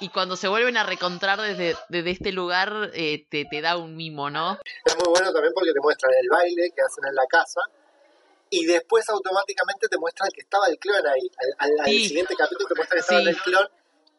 y 0.00 0.08
cuando 0.08 0.36
se 0.36 0.48
vuelven 0.48 0.76
a 0.76 0.82
recontrar 0.82 1.40
desde, 1.40 1.76
desde 1.88 2.10
este 2.10 2.32
lugar, 2.32 2.90
eh, 2.94 3.26
te, 3.30 3.44
te 3.44 3.60
da 3.60 3.76
un 3.76 3.96
mimo, 3.96 4.30
¿no? 4.30 4.58
Es 4.84 4.96
muy 4.96 5.08
bueno 5.08 5.32
también 5.32 5.52
porque 5.54 5.72
te 5.72 5.80
muestran 5.80 6.12
el 6.20 6.28
baile 6.28 6.70
que 6.74 6.82
hacen 6.82 7.04
en 7.06 7.14
la 7.14 7.26
casa, 7.26 7.60
y 8.50 8.64
después 8.64 9.08
automáticamente 9.10 9.88
te 9.88 9.98
muestran 9.98 10.30
que 10.30 10.40
estaba 10.40 10.66
el 10.68 10.78
clon 10.78 11.06
ahí, 11.06 11.30
al, 11.58 11.86
siguiente 11.86 12.34
capítulo 12.34 12.68
te 12.68 12.74
muestran 12.74 12.96
que 12.96 13.00
estaba 13.00 13.20
el 13.20 13.36
clon, 13.36 13.68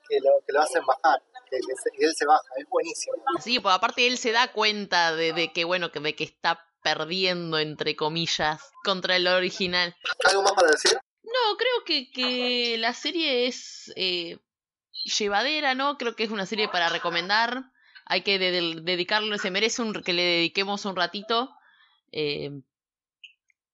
que 0.08 0.20
lo, 0.20 0.30
que 0.46 0.54
lo 0.54 0.62
hacen 0.62 0.86
bajar 0.86 1.22
y 1.52 2.04
él 2.04 2.14
se 2.16 2.26
baja, 2.26 2.42
es 2.58 2.66
buenísimo. 2.70 3.16
Sí, 3.42 3.60
pues 3.60 3.76
aparte 3.76 4.08
él 4.08 4.18
se 4.18 4.32
da 4.32 4.52
cuenta 4.52 5.16
de, 5.16 5.34
de 5.34 5.52
que, 5.52 5.64
bueno, 5.64 5.92
que, 5.92 6.00
de 6.00 6.16
que 6.16 6.24
está 6.24 6.66
perdiendo, 6.84 7.60
entre 7.60 7.96
comillas, 7.96 8.62
contra 8.84 9.16
el 9.16 9.28
original. 9.28 9.96
¿Algo 10.26 10.44
más 10.44 10.54
para 10.54 10.72
decir? 10.72 10.94
No, 11.24 11.58
creo 11.58 11.84
que, 11.86 12.12
que 12.12 12.78
la 12.78 12.94
serie 12.94 13.48
es 13.48 13.92
eh, 13.96 14.40
llevadera, 15.18 15.76
¿no? 15.76 15.98
Creo 15.98 16.16
que 16.16 16.24
es 16.24 16.32
una 16.32 16.46
serie 16.46 16.68
para 16.68 16.90
recomendar. 16.90 17.64
Hay 18.06 18.24
que 18.24 18.40
dedicarle, 18.40 19.38
se 19.38 19.52
merece 19.52 19.82
un, 19.82 19.94
que 20.02 20.14
le 20.14 20.24
dediquemos 20.24 20.86
un 20.86 20.96
ratito. 20.96 21.52
Eh, 22.12 22.50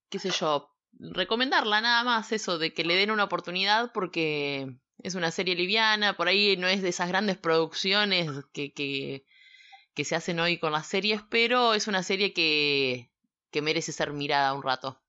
qué 0.09 0.19
sé 0.19 0.29
yo, 0.31 0.75
recomendarla 0.99 1.81
nada 1.81 2.03
más, 2.03 2.31
eso, 2.31 2.57
de 2.57 2.73
que 2.73 2.83
le 2.83 2.95
den 2.95 3.11
una 3.11 3.23
oportunidad 3.23 3.91
porque 3.93 4.75
es 5.05 5.13
una 5.13 5.29
serie 5.29 5.55
liviana, 5.55 6.17
por 6.17 6.27
ahí 6.27 6.57
no 6.57 6.67
es 6.67 6.81
de 6.81 6.89
esas 6.89 7.07
grandes 7.07 7.37
producciones 7.37 8.27
que, 8.51 8.73
que, 8.73 10.03
se 10.03 10.15
hacen 10.15 10.39
hoy 10.39 10.57
con 10.57 10.71
las 10.71 10.87
series, 10.87 11.21
pero 11.29 11.75
es 11.75 11.87
una 11.87 12.01
serie 12.01 12.33
que, 12.33 13.11
que 13.51 13.61
merece 13.61 13.91
ser 13.91 14.13
mirada 14.13 14.53
un 14.53 14.63
rato. 14.63 14.99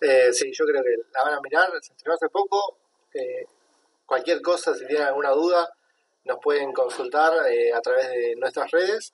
Eh, 0.00 0.32
sí, 0.32 0.50
yo 0.52 0.64
creo 0.64 0.82
que 0.82 0.96
la 1.12 1.24
van 1.24 1.34
a 1.34 1.40
mirar, 1.42 1.70
se 1.82 1.92
estrenó 1.92 2.14
hace 2.14 2.28
poco. 2.30 2.78
Eh, 3.12 3.44
cualquier 4.06 4.40
cosa, 4.40 4.74
si 4.74 4.86
tienen 4.86 5.08
alguna 5.08 5.30
duda, 5.32 5.68
nos 6.24 6.38
pueden 6.42 6.72
consultar 6.72 7.32
eh, 7.50 7.72
a 7.74 7.82
través 7.82 8.08
de 8.08 8.34
nuestras 8.36 8.70
redes. 8.70 9.12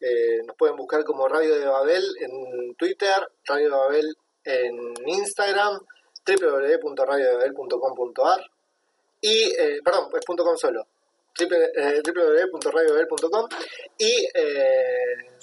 Eh, 0.00 0.42
nos 0.46 0.56
pueden 0.56 0.76
buscar 0.76 1.02
como 1.02 1.26
Radio 1.26 1.58
de 1.58 1.66
Babel 1.66 2.04
en 2.20 2.74
Twitter, 2.76 3.28
Radio 3.44 3.64
de 3.64 3.76
Babel 3.76 4.16
en 4.44 4.94
Instagram, 5.06 5.80
www.radiodebabel.com.ar 6.26 8.50
y, 9.20 9.52
eh, 9.58 9.80
perdón, 9.84 10.08
es 10.14 10.24
.com 10.24 10.56
solo, 10.56 10.86
eh, 11.38 12.02
www.radiodebabel.com 12.04 13.48
y 13.98 14.26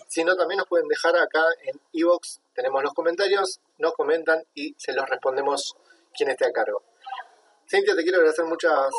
si 0.07 0.23
no 0.23 0.35
también 0.35 0.57
nos 0.59 0.67
pueden 0.67 0.87
dejar 0.87 1.15
acá 1.17 1.43
en 1.63 1.79
iVoox, 1.91 2.39
tenemos 2.53 2.83
los 2.83 2.93
comentarios, 2.93 3.59
nos 3.77 3.93
comentan 3.93 4.43
y 4.55 4.73
se 4.77 4.93
los 4.93 5.07
respondemos 5.07 5.75
quien 6.13 6.29
esté 6.29 6.45
a 6.45 6.51
cargo. 6.51 6.81
Cintia, 7.69 7.95
te 7.95 8.03
quiero 8.03 8.19
agradecer 8.19 8.45
muchas, 8.45 8.89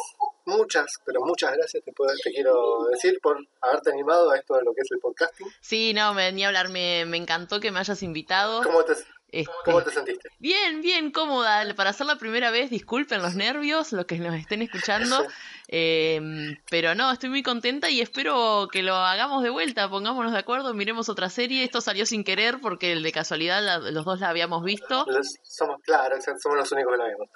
muchas, 0.44 1.00
pero 1.04 1.22
muchas 1.22 1.54
gracias 1.54 1.82
te, 1.82 1.92
puedo, 1.92 2.14
te 2.22 2.30
quiero 2.30 2.84
decir 2.90 3.18
por 3.22 3.38
haberte 3.62 3.90
animado 3.90 4.30
a 4.30 4.36
esto 4.36 4.56
de 4.56 4.62
lo 4.62 4.74
que 4.74 4.82
es 4.82 4.90
el 4.90 4.98
podcasting. 4.98 5.46
Sí, 5.60 5.94
no, 5.94 6.12
me, 6.12 6.30
ni 6.32 6.44
hablar, 6.44 6.68
me, 6.68 7.06
me 7.06 7.16
encantó 7.16 7.60
que 7.60 7.70
me 7.70 7.78
hayas 7.78 8.02
invitado. 8.02 8.62
¿Cómo 8.62 8.84
te, 8.84 8.94
Este, 9.30 9.52
cómo 9.64 9.82
te 9.82 9.90
sentiste? 9.90 10.30
Bien, 10.38 10.80
bien, 10.80 11.10
cómoda. 11.10 11.74
Para 11.74 11.90
hacer 11.90 12.06
la 12.06 12.16
primera 12.16 12.50
vez, 12.50 12.70
disculpen 12.70 13.20
los 13.20 13.34
nervios, 13.34 13.92
los 13.92 14.06
que 14.06 14.18
nos 14.18 14.34
estén 14.34 14.62
escuchando. 14.62 15.26
Eh, 15.68 16.56
pero 16.70 16.94
no, 16.94 17.12
estoy 17.12 17.28
muy 17.28 17.42
contenta 17.42 17.90
y 17.90 18.00
espero 18.00 18.68
que 18.72 18.82
lo 18.82 18.94
hagamos 18.96 19.42
de 19.42 19.50
vuelta, 19.50 19.88
pongámonos 19.90 20.32
de 20.32 20.38
acuerdo, 20.38 20.72
miremos 20.72 21.08
otra 21.10 21.28
serie. 21.28 21.62
Esto 21.62 21.80
salió 21.82 22.06
sin 22.06 22.24
querer 22.24 22.58
porque 22.62 22.92
el 22.92 23.02
de 23.02 23.12
casualidad 23.12 23.62
la- 23.62 23.78
los 23.90 24.04
dos 24.06 24.20
la 24.20 24.30
habíamos 24.30 24.64
visto. 24.64 25.04
Los- 25.06 25.36
somos, 25.42 25.76
claro, 25.82 26.16
somos 26.22 26.56
los 26.58 26.72
únicos 26.72 26.92
que 26.94 26.98
la 26.98 27.04
vemos. 27.04 27.28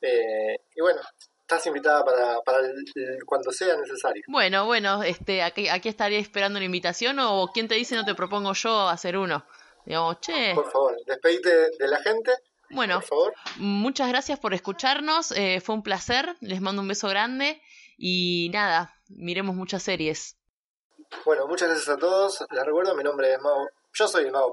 Eh, 0.00 0.56
y 0.76 0.80
bueno, 0.80 1.00
estás 1.40 1.66
invitada 1.66 2.04
para, 2.04 2.40
para 2.42 2.58
el- 2.58 2.84
el- 2.94 3.24
cuando 3.26 3.50
sea 3.50 3.76
necesario. 3.76 4.22
Bueno, 4.28 4.64
bueno, 4.66 5.02
este, 5.02 5.42
aquí, 5.42 5.68
aquí 5.68 5.88
estaré 5.88 6.18
esperando 6.18 6.58
una 6.58 6.66
invitación 6.66 7.18
o 7.18 7.50
quién 7.52 7.66
te 7.66 7.74
dice 7.74 7.96
no 7.96 8.04
te 8.04 8.14
propongo 8.14 8.52
yo 8.52 8.88
hacer 8.88 9.16
uno. 9.16 9.44
Digamos, 9.84 10.18
che, 10.20 10.54
Por 10.54 10.70
favor, 10.70 10.96
despedite 11.06 11.70
de 11.78 11.88
la 11.88 11.98
gente, 11.98 12.32
bueno, 12.70 13.00
por 13.00 13.04
favor. 13.08 13.34
muchas 13.56 14.08
gracias 14.08 14.38
por 14.38 14.54
escucharnos, 14.54 15.32
eh, 15.32 15.60
fue 15.60 15.74
un 15.74 15.82
placer, 15.82 16.36
les 16.40 16.60
mando 16.60 16.80
un 16.82 16.88
beso 16.88 17.08
grande 17.08 17.60
y 17.98 18.48
nada, 18.52 18.94
miremos 19.08 19.54
muchas 19.54 19.82
series. 19.82 20.36
Bueno, 21.26 21.46
muchas 21.46 21.68
gracias 21.68 21.88
a 21.90 21.98
todos. 21.98 22.44
Les 22.50 22.64
recuerdo, 22.64 22.94
mi 22.94 23.02
nombre 23.04 23.32
es 23.34 23.40
Mau. 23.40 23.68
Yo 23.92 24.08
soy 24.08 24.24
el 24.24 24.32
Mago 24.32 24.50